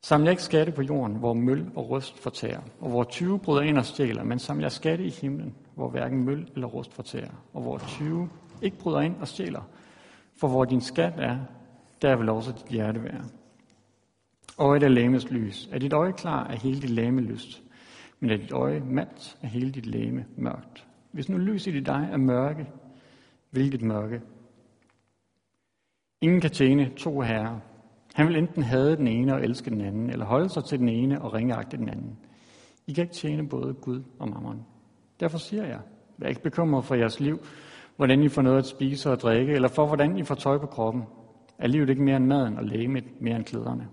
Saml 0.03 0.27
ikke 0.27 0.43
skatte 0.43 0.71
på 0.71 0.81
jorden, 0.81 1.15
hvor 1.15 1.33
møl 1.33 1.71
og 1.75 1.89
rust 1.89 2.19
fortærer, 2.19 2.61
og 2.79 2.89
hvor 2.89 3.03
20 3.03 3.39
bryder 3.39 3.61
ind 3.61 3.77
og 3.77 3.85
stjæler, 3.85 4.23
men 4.23 4.39
saml 4.39 4.71
skatte 4.71 5.05
i 5.05 5.09
himlen, 5.09 5.55
hvor 5.75 5.89
hverken 5.89 6.23
møl 6.23 6.51
eller 6.55 6.67
rust 6.67 6.93
fortærer, 6.93 7.31
og 7.53 7.61
hvor 7.61 7.77
20 7.77 8.29
ikke 8.61 8.77
bryder 8.77 9.01
ind 9.01 9.15
og 9.21 9.27
stjæler. 9.27 9.61
For 10.37 10.47
hvor 10.47 10.65
din 10.65 10.81
skat 10.81 11.13
er, 11.17 11.39
der 12.01 12.15
vil 12.15 12.29
også 12.29 12.51
dit 12.51 12.67
hjerte 12.67 13.03
være. 13.03 13.25
Øjet 14.57 14.83
er 14.83 14.87
læmes 14.87 15.31
lys. 15.31 15.69
Er 15.71 15.79
dit 15.79 15.93
øje 15.93 16.11
klar, 16.11 16.47
er 16.47 16.55
hele 16.55 16.81
dit 16.81 16.89
læme 16.89 17.21
lyst. 17.21 17.61
Men 18.19 18.29
er 18.29 18.37
dit 18.37 18.51
øje 18.51 18.79
mat, 18.79 19.37
er 19.41 19.47
hele 19.47 19.71
dit 19.71 19.85
læme 19.85 20.25
mørkt. 20.37 20.85
Hvis 21.15 21.29
nu 21.29 21.37
lyset 21.37 21.75
i 21.75 21.79
dig 21.79 22.09
er 22.11 22.17
mørke, 22.17 22.67
hvilket 23.49 23.81
mørke? 23.81 24.21
Ingen 26.21 26.41
kan 26.41 26.51
tjene 26.51 26.91
to 26.97 27.21
herrer. 27.21 27.59
Han 28.13 28.27
vil 28.27 28.35
enten 28.35 28.63
have 28.63 28.95
den 28.95 29.07
ene 29.07 29.33
og 29.33 29.43
elske 29.43 29.69
den 29.69 29.81
anden, 29.81 30.09
eller 30.09 30.25
holde 30.25 30.49
sig 30.49 30.63
til 30.63 30.79
den 30.79 30.89
ene 30.89 31.21
og 31.21 31.33
ringeagte 31.33 31.77
den 31.77 31.89
anden. 31.89 32.17
I 32.87 32.93
kan 32.93 33.03
ikke 33.03 33.13
tjene 33.13 33.49
både 33.49 33.73
Gud 33.73 34.03
og 34.19 34.29
mammon. 34.29 34.65
Derfor 35.19 35.37
siger 35.37 35.65
jeg, 35.65 35.79
vær 36.17 36.27
ikke 36.27 36.43
bekymret 36.43 36.85
for 36.85 36.95
jeres 36.95 37.19
liv, 37.19 37.39
hvordan 37.95 38.23
I 38.23 38.29
får 38.29 38.41
noget 38.41 38.57
at 38.57 38.65
spise 38.65 39.11
og 39.11 39.19
drikke, 39.19 39.53
eller 39.53 39.67
for 39.67 39.87
hvordan 39.87 40.17
I 40.17 40.23
får 40.23 40.35
tøj 40.35 40.57
på 40.57 40.67
kroppen. 40.67 41.03
Er 41.57 41.67
livet 41.67 41.89
ikke 41.89 42.03
mere 42.03 42.17
end 42.17 42.25
maden 42.25 42.57
og 42.57 42.63
lægemet 42.63 43.21
mere 43.21 43.35
end 43.35 43.45
klæderne? 43.45 43.87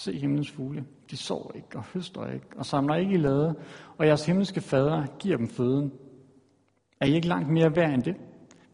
Se 0.00 0.18
himlens 0.18 0.50
fugle. 0.50 0.84
De 1.10 1.16
sover 1.16 1.52
ikke 1.52 1.76
og 1.76 1.82
høster 1.82 2.26
ikke 2.26 2.46
og 2.56 2.66
samler 2.66 2.94
ikke 2.94 3.14
i 3.14 3.16
lade, 3.16 3.54
og 3.98 4.06
jeres 4.06 4.26
himmelske 4.26 4.60
fader 4.60 5.06
giver 5.18 5.36
dem 5.36 5.48
føden. 5.48 5.92
Er 7.00 7.06
I 7.06 7.14
ikke 7.14 7.28
langt 7.28 7.48
mere 7.48 7.76
værd 7.76 7.94
end 7.94 8.02
det? 8.02 8.16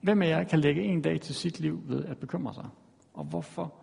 Hvem 0.01 0.23
af 0.23 0.29
jer 0.29 0.45
kan 0.45 0.59
lægge 0.59 0.83
en 0.83 1.03
dag 1.03 1.21
til 1.21 1.35
sit 1.35 1.61
liv 1.61 1.81
ved 1.85 2.05
at 2.05 2.19
bekymre 2.19 2.55
sig? 2.55 2.69
Og 3.15 3.25
hvorfor 3.25 3.75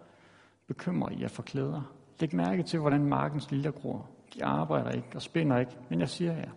bekymrer 0.67 1.09
I 1.09 1.21
jer 1.21 1.27
for 1.27 1.43
klæder? 1.43 1.93
Læg 2.19 2.35
mærke 2.35 2.63
til, 2.63 2.79
hvordan 2.79 3.05
markens 3.05 3.51
liljer 3.51 3.71
gror. 3.71 4.09
De 4.33 4.45
arbejder 4.45 4.91
ikke 4.91 5.09
og 5.15 5.21
spænder 5.21 5.59
ikke, 5.59 5.77
men 5.89 5.99
jeg 5.99 6.09
siger 6.09 6.33
jer, 6.33 6.51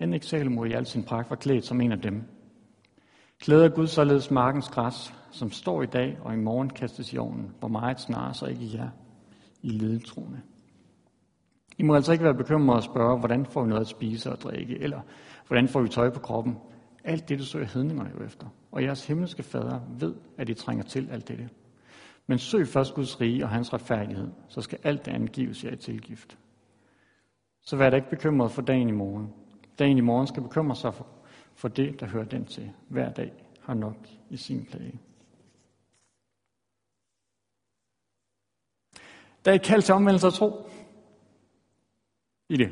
end 0.00 0.14
ikke 0.14 0.26
Salomo 0.26 0.64
i 0.64 0.72
al 0.72 0.86
sin 0.86 1.04
pragt 1.04 1.30
var 1.30 1.36
klædt 1.36 1.64
som 1.64 1.80
en 1.80 1.92
af 1.92 2.00
dem. 2.00 2.22
Klæder 3.40 3.68
Gud 3.68 3.86
således 3.86 4.30
markens 4.30 4.68
græs, 4.68 5.14
som 5.30 5.50
står 5.50 5.82
i 5.82 5.86
dag 5.86 6.18
og 6.20 6.34
i 6.34 6.36
morgen 6.36 6.70
kastes 6.70 7.12
i 7.12 7.18
ovnen, 7.18 7.54
hvor 7.58 7.68
meget 7.68 8.00
snarere 8.00 8.34
så 8.34 8.46
ikke 8.46 8.62
i 8.62 8.76
jer, 8.76 8.88
i 9.62 9.68
ledetroende. 9.68 10.40
I 11.78 11.82
må 11.82 11.94
altså 11.94 12.12
ikke 12.12 12.24
være 12.24 12.34
bekymret 12.34 12.76
og 12.76 12.82
spørge, 12.82 13.18
hvordan 13.18 13.46
får 13.46 13.62
vi 13.62 13.68
noget 13.68 13.80
at 13.80 13.88
spise 13.88 14.32
og 14.32 14.38
drikke, 14.38 14.78
eller 14.78 15.00
hvordan 15.46 15.68
får 15.68 15.82
vi 15.82 15.88
tøj 15.88 16.10
på 16.10 16.20
kroppen. 16.20 16.56
Alt 17.04 17.28
det, 17.28 17.38
du 17.38 17.44
søger 17.44 17.66
hedningerne 17.66 18.10
jo 18.18 18.24
efter. 18.24 18.46
Og 18.72 18.82
jeres 18.82 19.06
himmelske 19.06 19.42
fader 19.42 19.80
ved, 19.98 20.14
at 20.38 20.48
I 20.48 20.54
trænger 20.54 20.84
til 20.84 21.08
alt 21.10 21.28
dette. 21.28 21.48
Men 22.26 22.38
søg 22.38 22.68
først 22.68 22.94
Guds 22.94 23.20
rige 23.20 23.44
og 23.44 23.48
hans 23.48 23.72
retfærdighed, 23.72 24.28
så 24.48 24.60
skal 24.60 24.78
alt 24.82 25.06
det 25.06 25.12
andet 25.12 25.32
gives 25.32 25.64
jer 25.64 25.70
i 25.70 25.76
tilgift. 25.76 26.38
Så 27.62 27.76
vær 27.76 27.90
da 27.90 27.96
ikke 27.96 28.10
bekymret 28.10 28.50
for 28.50 28.62
dagen 28.62 28.88
i 28.88 28.92
morgen. 28.92 29.32
Dagen 29.78 29.98
i 29.98 30.00
morgen 30.00 30.26
skal 30.26 30.42
bekymre 30.42 30.76
sig 30.76 30.94
for, 30.94 31.06
for 31.54 31.68
det, 31.68 32.00
der 32.00 32.06
hører 32.06 32.24
den 32.24 32.44
til. 32.44 32.70
Hver 32.88 33.12
dag 33.12 33.32
har 33.62 33.74
nok 33.74 33.96
i 34.30 34.36
sin 34.36 34.64
plage. 34.64 35.00
Der 39.44 39.50
er 39.50 39.54
et 39.54 39.62
kald 39.62 39.82
til 39.82 39.94
omvendelse 39.94 40.26
og 40.26 40.34
tro 40.34 40.70
i 42.48 42.56
det. 42.56 42.70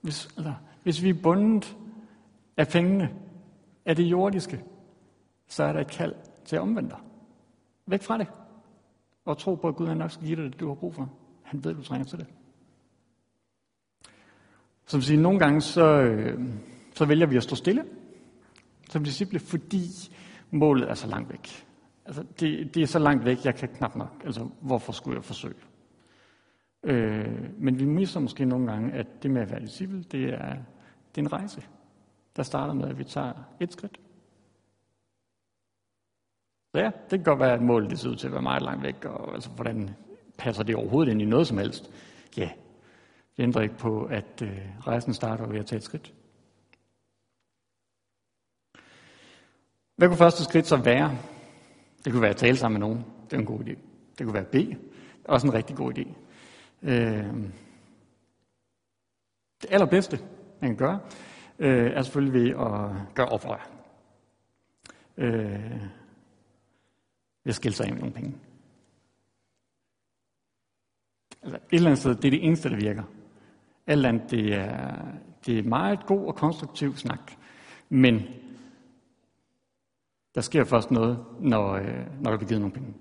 Hvis, 0.00 0.28
altså, 0.36 0.54
hvis 0.82 1.02
vi 1.02 1.08
er 1.08 1.22
bundet 1.22 1.76
af 2.56 2.68
pengene, 2.68 3.14
af 3.84 3.96
det 3.96 4.04
jordiske, 4.04 4.64
så 5.48 5.64
er 5.64 5.72
der 5.72 5.80
et 5.80 5.90
kald 5.90 6.14
til 6.44 6.56
at 6.56 6.62
omvende 6.62 6.90
dig. 6.90 6.98
Væk 7.86 8.02
fra 8.02 8.18
det. 8.18 8.26
Og 9.24 9.38
tro 9.38 9.54
på, 9.54 9.68
at 9.68 9.76
Gud 9.76 9.86
han 9.86 9.96
nok 9.96 10.10
skal 10.10 10.26
give 10.26 10.42
dig 10.42 10.52
det, 10.52 10.60
du 10.60 10.68
har 10.68 10.74
brug 10.74 10.94
for. 10.94 11.12
Han 11.42 11.64
ved, 11.64 11.74
du 11.74 11.82
trænger 11.82 12.06
til 12.06 12.18
det. 12.18 12.26
Som 14.86 15.00
siger, 15.00 15.20
nogle 15.20 15.38
gange 15.38 15.60
så, 15.60 15.86
øh, 15.86 16.40
så 16.94 17.04
vælger 17.04 17.26
vi 17.26 17.36
at 17.36 17.42
stå 17.42 17.56
stille 17.56 17.84
som 18.90 19.04
disciple, 19.04 19.38
fordi 19.38 19.88
målet 20.50 20.90
er 20.90 20.94
så 20.94 21.06
langt 21.06 21.30
væk. 21.30 21.65
Altså, 22.06 22.24
det, 22.40 22.74
det 22.74 22.82
er 22.82 22.86
så 22.86 22.98
langt 22.98 23.24
væk, 23.24 23.44
jeg 23.44 23.54
kan 23.54 23.68
knap 23.68 23.96
nok. 23.96 24.22
Altså, 24.24 24.48
hvorfor 24.60 24.92
skulle 24.92 25.16
jeg 25.16 25.24
forsøge? 25.24 25.54
Øh, 26.82 27.60
men 27.60 27.78
vi 27.78 27.84
misser 27.84 28.20
måske 28.20 28.44
nogle 28.44 28.72
gange, 28.72 28.92
at 28.92 29.22
det 29.22 29.30
med 29.30 29.42
at 29.42 29.50
være 29.50 29.60
disciple, 29.60 30.02
det 30.02 30.24
er, 30.24 30.56
Det 31.14 31.20
er 31.20 31.26
en 31.26 31.32
rejse, 31.32 31.62
der 32.36 32.42
starter 32.42 32.74
med, 32.74 32.88
at 32.88 32.98
vi 32.98 33.04
tager 33.04 33.32
et 33.60 33.72
skridt. 33.72 34.00
Så 36.74 36.78
ja, 36.80 36.90
det 37.10 37.10
kan 37.10 37.22
godt 37.22 37.40
være, 37.40 37.52
at 37.52 37.62
målet 37.62 37.90
det 37.90 37.98
ser 37.98 38.10
ud 38.10 38.16
til 38.16 38.26
at 38.26 38.32
være 38.32 38.42
meget 38.42 38.62
langt 38.62 38.82
væk, 38.82 39.04
og 39.04 39.34
altså, 39.34 39.50
hvordan 39.50 39.90
passer 40.38 40.62
det 40.62 40.74
overhovedet 40.76 41.12
ind 41.12 41.22
i 41.22 41.24
noget 41.24 41.46
som 41.46 41.58
helst? 41.58 41.90
Ja, 42.36 42.50
det 43.36 43.42
ændrer 43.42 43.62
ikke 43.62 43.78
på, 43.78 44.04
at 44.04 44.42
øh, 44.42 44.58
rejsen 44.86 45.14
starter 45.14 45.46
ved 45.46 45.58
at 45.58 45.66
tage 45.66 45.76
et 45.76 45.82
skridt. 45.82 46.14
Hvad 49.96 50.08
kunne 50.08 50.16
første 50.16 50.44
skridt 50.44 50.66
så 50.66 50.76
være? 50.76 51.18
Det 52.06 52.12
kunne 52.12 52.22
være 52.22 52.30
at 52.30 52.36
tale 52.36 52.56
sammen 52.56 52.80
med 52.80 52.88
nogen. 52.88 53.04
Det 53.24 53.32
er 53.32 53.40
en 53.40 53.46
god 53.46 53.60
idé. 53.60 53.78
Det 54.18 54.26
kunne 54.26 54.34
være 54.34 54.42
at 54.42 54.50
bede. 54.50 54.66
Det 54.66 54.78
er 55.24 55.32
også 55.32 55.46
en 55.46 55.54
rigtig 55.54 55.76
god 55.76 55.98
idé. 55.98 56.14
Øh, 56.82 57.34
det 59.62 59.70
allerbedste, 59.70 60.18
man 60.60 60.70
kan 60.70 60.76
gøre, 60.76 61.00
øh, 61.58 61.90
er 61.90 62.02
selvfølgelig 62.02 62.42
ved 62.42 62.50
at 62.50 63.14
gøre 63.14 63.28
oprør. 63.28 63.70
Øh, 65.16 65.80
ved 67.44 67.50
at 67.50 67.54
skille 67.54 67.74
sig 67.74 67.86
af 67.86 67.92
med 67.92 68.00
nogle 68.00 68.14
penge. 68.14 68.36
Altså, 71.42 71.56
et 71.56 71.62
eller 71.76 71.88
andet 71.88 71.98
sted, 71.98 72.14
det 72.14 72.24
er 72.24 72.30
det 72.30 72.44
eneste, 72.44 72.70
der 72.70 72.76
virker. 72.76 73.02
Alt 73.86 74.06
andet, 74.06 74.30
det 74.30 74.54
er, 74.54 74.96
det 75.46 75.58
er 75.58 75.62
meget 75.62 76.06
god 76.06 76.26
og 76.26 76.34
konstruktiv 76.34 76.96
snak. 76.96 77.32
Men 77.88 78.22
der 80.36 80.42
sker 80.42 80.64
først 80.64 80.90
noget, 80.90 81.24
når, 81.40 81.72
øh, 81.72 82.06
når 82.20 82.30
der 82.30 82.36
bliver 82.36 82.48
givet 82.48 82.60
nogle 82.60 82.74
penge. 82.74 82.94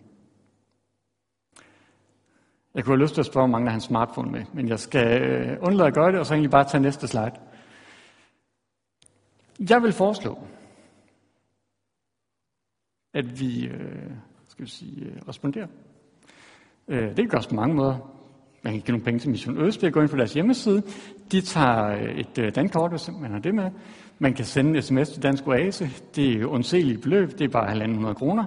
Jeg 2.74 2.84
kunne 2.84 2.96
have 2.98 3.04
lyst 3.04 3.14
til 3.14 3.22
at 3.22 3.26
spørge, 3.26 3.44
om 3.44 3.50
mange 3.50 3.70
har 3.70 3.76
en 3.76 3.82
smartphone 3.82 4.32
med, 4.32 4.46
men 4.54 4.68
jeg 4.68 4.80
skal 4.80 5.22
øh, 5.22 5.58
undlade 5.62 5.88
at 5.88 5.94
gøre 5.94 6.12
det, 6.12 6.20
og 6.20 6.26
så 6.26 6.34
egentlig 6.34 6.52
bare 6.52 6.70
tage 6.70 6.82
næste 6.82 7.08
slide. 7.08 7.32
Jeg 9.70 9.84
vil 9.84 9.94
foreslå, 9.94 10.48
at 13.14 13.40
vi, 13.40 13.68
øh, 13.68 14.12
skal 14.48 14.66
vi 14.66 14.70
sige, 14.70 15.22
responderer. 15.28 15.68
Det 16.88 17.16
kan 17.16 17.28
gøres 17.28 17.48
på 17.48 17.56
mange 17.56 17.76
måder. 17.76 18.25
Man 18.66 18.74
kan 18.74 18.82
give 18.82 18.92
nogle 18.92 19.06
penge 19.06 19.20
til 19.20 19.30
Mission 19.30 19.58
Øst 19.58 19.82
ved 19.82 19.88
at 19.88 19.94
gå 19.94 20.02
ind 20.02 20.10
på 20.10 20.18
deres 20.18 20.34
hjemmeside. 20.34 20.82
De 21.32 21.42
tager 21.42 21.88
øh, 21.88 22.16
et 22.16 22.38
øh, 22.40 22.56
dankort, 22.56 22.92
hvis 22.92 23.10
man 23.22 23.32
har 23.32 23.40
det 23.40 23.56
med. 23.56 23.72
Man 24.20 24.34
kan 24.34 24.46
sende 24.46 24.78
en 24.78 24.82
sms 24.82 25.10
til 25.10 25.24
Dansk 25.24 25.48
Oase. 25.48 25.90
Det 26.16 26.34
er 26.34 26.40
jo 26.40 26.62
beløb. 27.04 27.32
Det 27.32 27.42
er 27.42 27.48
bare 27.50 27.86
1.500 27.86 28.14
kroner. 28.14 28.46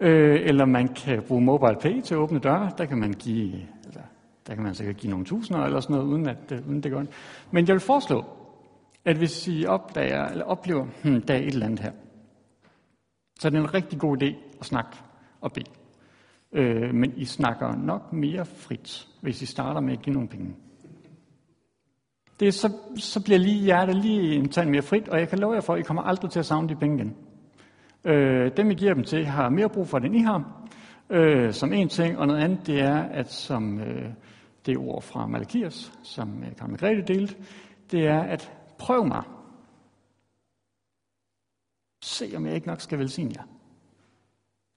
Øh, 0.00 0.40
eller 0.44 0.64
man 0.64 0.88
kan 0.88 1.22
bruge 1.22 1.42
MobilePay 1.42 2.00
til 2.00 2.14
at 2.14 2.18
åbne 2.18 2.38
døre. 2.38 2.70
Der 2.78 2.84
kan 2.84 2.98
man 2.98 3.12
give, 3.12 3.52
altså, 3.84 4.00
der 4.46 4.54
kan 4.54 4.62
man 4.62 4.74
sikkert 4.74 4.96
give 4.96 5.10
nogle 5.10 5.26
tusinder 5.26 5.64
eller 5.64 5.80
sådan 5.80 5.96
noget, 5.96 6.08
uden, 6.08 6.28
at, 6.28 6.52
uden 6.68 6.82
det 6.82 6.92
gør 6.92 7.04
Men 7.50 7.66
jeg 7.66 7.72
vil 7.72 7.80
foreslå, 7.80 8.24
at 9.04 9.16
hvis 9.16 9.48
I 9.48 9.64
opdager, 9.66 10.24
eller 10.24 10.44
oplever, 10.44 10.86
hmm, 11.04 11.22
der 11.22 11.34
er 11.34 11.38
et 11.38 11.46
eller 11.46 11.66
andet 11.66 11.80
her, 11.80 11.92
så 13.40 13.48
er 13.48 13.50
det 13.50 13.58
en 13.58 13.74
rigtig 13.74 13.98
god 13.98 14.22
idé 14.22 14.34
at 14.60 14.66
snakke 14.66 14.90
og 15.40 15.52
bede. 15.52 15.79
Øh, 16.52 16.94
men 16.94 17.12
I 17.16 17.24
snakker 17.24 17.76
nok 17.76 18.12
mere 18.12 18.44
frit, 18.44 19.08
hvis 19.20 19.42
I 19.42 19.46
starter 19.46 19.80
med 19.80 19.92
at 19.92 20.02
give 20.02 20.14
nogle 20.14 20.28
penge. 20.28 20.56
Det 22.40 22.54
så, 22.54 22.72
så 22.96 23.24
bliver 23.24 23.38
lige 23.38 23.62
hjertet 23.62 23.96
lige 23.96 24.34
en 24.34 24.48
tand 24.48 24.70
mere 24.70 24.82
frit, 24.82 25.08
og 25.08 25.18
jeg 25.18 25.28
kan 25.28 25.38
love 25.38 25.54
jer 25.54 25.60
for, 25.60 25.74
at 25.74 25.80
I 25.80 25.82
kommer 25.82 26.02
aldrig 26.02 26.30
til 26.30 26.38
at 26.38 26.46
savne 26.46 26.68
de 26.68 26.76
penge 26.76 26.96
igen. 26.96 27.16
Øh, 28.04 28.56
dem, 28.56 28.70
I 28.70 28.74
giver 28.74 28.94
dem 28.94 29.04
til, 29.04 29.26
har 29.26 29.48
mere 29.48 29.68
brug 29.68 29.88
for 29.88 29.98
det, 29.98 30.06
end 30.06 30.16
I 30.16 30.22
har. 30.22 30.66
Øh, 31.10 31.52
som 31.52 31.72
en 31.72 31.88
ting, 31.88 32.18
og 32.18 32.26
noget 32.26 32.40
andet, 32.40 32.66
det 32.66 32.80
er, 32.80 33.02
at 33.02 33.32
som 33.32 33.80
øh, 33.80 34.10
det 34.66 34.76
ord 34.78 35.02
fra 35.02 35.26
Malakias, 35.26 35.92
som 36.02 36.42
øh, 36.42 36.56
Karl 36.56 36.70
Margrethe 36.70 37.02
delte, 37.02 37.36
det 37.90 38.06
er, 38.06 38.20
at 38.20 38.52
prøv 38.78 39.06
mig. 39.06 39.22
Se, 42.02 42.32
om 42.36 42.46
jeg 42.46 42.54
ikke 42.54 42.66
nok 42.66 42.80
skal 42.80 42.98
velsigne 42.98 43.32
jer. 43.36 43.59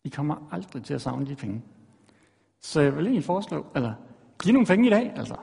I 0.04 0.10
kommer 0.10 0.48
aldrig 0.52 0.84
til 0.84 0.94
at 0.94 1.02
savne 1.02 1.26
de 1.26 1.36
penge. 1.36 1.62
Så 2.60 2.82
jeg 2.82 2.96
vil 2.96 3.06
egentlig 3.06 3.24
foreslå, 3.24 3.66
eller 3.76 3.94
giv 4.44 4.54
nogle 4.54 4.68
penge 4.68 4.88
i 4.88 4.90
dag, 4.90 5.14
altså. 5.16 5.36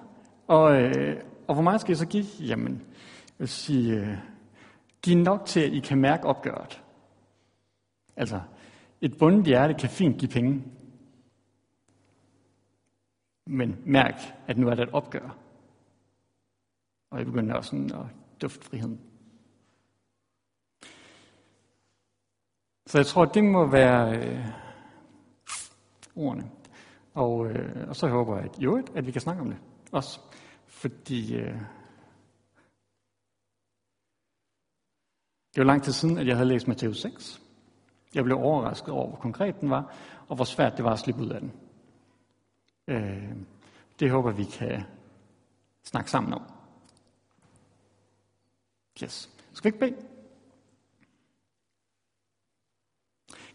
Og, 0.46 0.82
øh, 0.82 1.22
og 1.48 1.54
hvor 1.54 1.62
meget 1.62 1.80
skal 1.80 1.90
jeg 1.90 1.98
så 1.98 2.06
give? 2.06 2.26
Jamen, 2.40 2.72
jeg 2.72 3.38
vil 3.38 3.48
sige, 3.48 4.00
øh, 4.00 4.16
giv 5.02 5.16
nok 5.16 5.46
til, 5.46 5.60
at 5.60 5.72
I 5.72 5.78
kan 5.78 6.00
mærke 6.00 6.24
opgøret. 6.24 6.82
Altså, 8.16 8.40
et 9.00 9.18
bundet 9.18 9.46
hjerte 9.46 9.74
kan 9.74 9.88
fint 9.88 10.18
give 10.18 10.28
penge. 10.28 10.64
Men 13.46 13.76
mærk, 13.84 14.14
at 14.46 14.58
nu 14.58 14.68
er 14.68 14.74
der 14.74 14.82
et 14.82 14.92
opgør. 14.92 15.36
Og 17.10 17.18
jeg 17.18 17.26
begynder 17.26 17.54
også 17.54 17.70
sådan 17.70 17.92
at 17.92 18.06
dufte 18.42 18.64
friheden. 18.64 19.00
Så 22.90 22.98
jeg 22.98 23.06
tror, 23.06 23.22
at 23.22 23.34
det 23.34 23.44
må 23.44 23.66
være 23.66 24.18
øh, 24.18 24.46
ordene. 26.16 26.50
Og, 27.14 27.46
øh, 27.46 27.88
og 27.88 27.96
så 27.96 28.08
håber 28.08 28.36
jeg, 28.36 28.44
at, 28.44 28.58
jo, 28.58 28.82
at 28.94 29.06
vi 29.06 29.12
kan 29.12 29.20
snakke 29.20 29.42
om 29.42 29.48
det 29.48 29.58
også. 29.92 30.20
Fordi 30.66 31.34
øh, 31.34 31.54
det 35.54 35.56
var 35.56 35.64
lang 35.64 35.82
tid 35.82 35.92
siden, 35.92 36.18
at 36.18 36.26
jeg 36.26 36.36
havde 36.36 36.48
læst 36.48 36.68
Matteus 36.68 37.00
6. 37.00 37.42
Jeg 38.14 38.24
blev 38.24 38.36
overrasket 38.36 38.88
over, 38.88 39.08
hvor 39.08 39.18
konkret 39.18 39.60
den 39.60 39.70
var, 39.70 39.94
og 40.28 40.36
hvor 40.36 40.44
svært 40.44 40.76
det 40.76 40.84
var 40.84 40.92
at 40.92 40.98
slippe 40.98 41.22
ud 41.22 41.30
af 41.30 41.40
den. 41.40 41.52
Øh, 42.88 43.36
det 44.00 44.10
håber 44.10 44.30
vi 44.30 44.44
kan 44.44 44.82
snakke 45.84 46.10
sammen 46.10 46.34
om. 46.34 46.42
Yes. 49.02 49.30
Skal 49.52 49.72
vi 49.72 49.76
ikke 49.76 49.96
bede? 49.96 50.09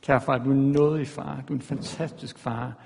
Kære 0.05 0.21
far, 0.21 0.37
du 0.37 0.49
er 0.49 0.53
en 0.53 1.01
i 1.01 1.05
far. 1.05 1.41
Du 1.41 1.53
er 1.53 1.57
en 1.57 1.61
fantastisk 1.61 2.37
far, 2.37 2.83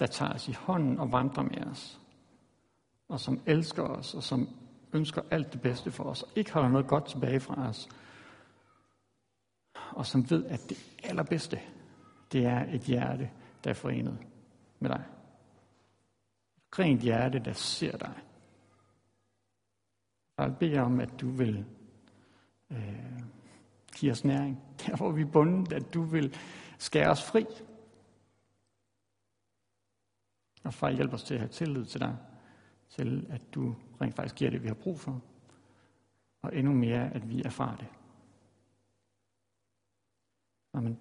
der 0.00 0.06
tager 0.06 0.32
os 0.32 0.48
i 0.48 0.52
hånden 0.52 0.98
og 0.98 1.12
vandrer 1.12 1.42
med 1.42 1.66
os. 1.66 2.00
Og 3.08 3.20
som 3.20 3.40
elsker 3.46 3.82
os, 3.82 4.14
og 4.14 4.22
som 4.22 4.48
ønsker 4.92 5.22
alt 5.30 5.52
det 5.52 5.62
bedste 5.62 5.90
for 5.90 6.04
os, 6.04 6.22
og 6.22 6.28
ikke 6.36 6.52
holder 6.52 6.68
noget 6.68 6.86
godt 6.86 7.06
tilbage 7.06 7.40
fra 7.40 7.68
os. 7.68 7.88
Og 9.90 10.06
som 10.06 10.30
ved, 10.30 10.44
at 10.44 10.60
det 10.68 10.78
allerbedste, 11.04 11.60
det 12.32 12.46
er 12.46 12.74
et 12.74 12.80
hjerte, 12.80 13.30
der 13.64 13.70
er 13.70 13.74
forenet 13.74 14.18
med 14.78 14.90
dig. 14.90 15.04
Et 16.56 16.78
rent 16.78 17.00
hjerte, 17.00 17.38
der 17.38 17.52
ser 17.52 17.96
dig. 17.96 18.14
Jeg 20.38 20.56
beder 20.60 20.82
om, 20.82 21.00
at 21.00 21.20
du 21.20 21.30
vil 21.30 21.64
øh, 22.70 23.22
give 23.96 24.12
os 24.12 24.24
næring. 24.24 24.62
Der 24.86 24.96
hvor 24.96 25.12
vi 25.12 25.22
er 25.22 25.30
bundet, 25.32 25.72
at 25.72 25.94
du 25.94 26.02
vil 26.02 26.36
skære 26.78 27.10
os 27.10 27.22
fri. 27.22 27.46
Og 30.64 30.74
far, 30.74 30.90
hjælp 30.90 31.12
os 31.12 31.22
til 31.22 31.34
at 31.34 31.40
have 31.40 31.48
tillid 31.48 31.84
til 31.84 32.00
dig, 32.00 32.16
til 32.88 33.26
at 33.30 33.54
du 33.54 33.74
rent 34.00 34.14
faktisk 34.14 34.34
giver 34.34 34.50
det, 34.50 34.62
vi 34.62 34.68
har 34.68 34.74
brug 34.74 35.00
for. 35.00 35.22
Og 36.42 36.56
endnu 36.56 36.72
mere, 36.72 37.14
at 37.14 37.28
vi 37.28 37.42
erfarer 37.42 37.76
det. 37.76 37.86
Amen. 40.74 40.98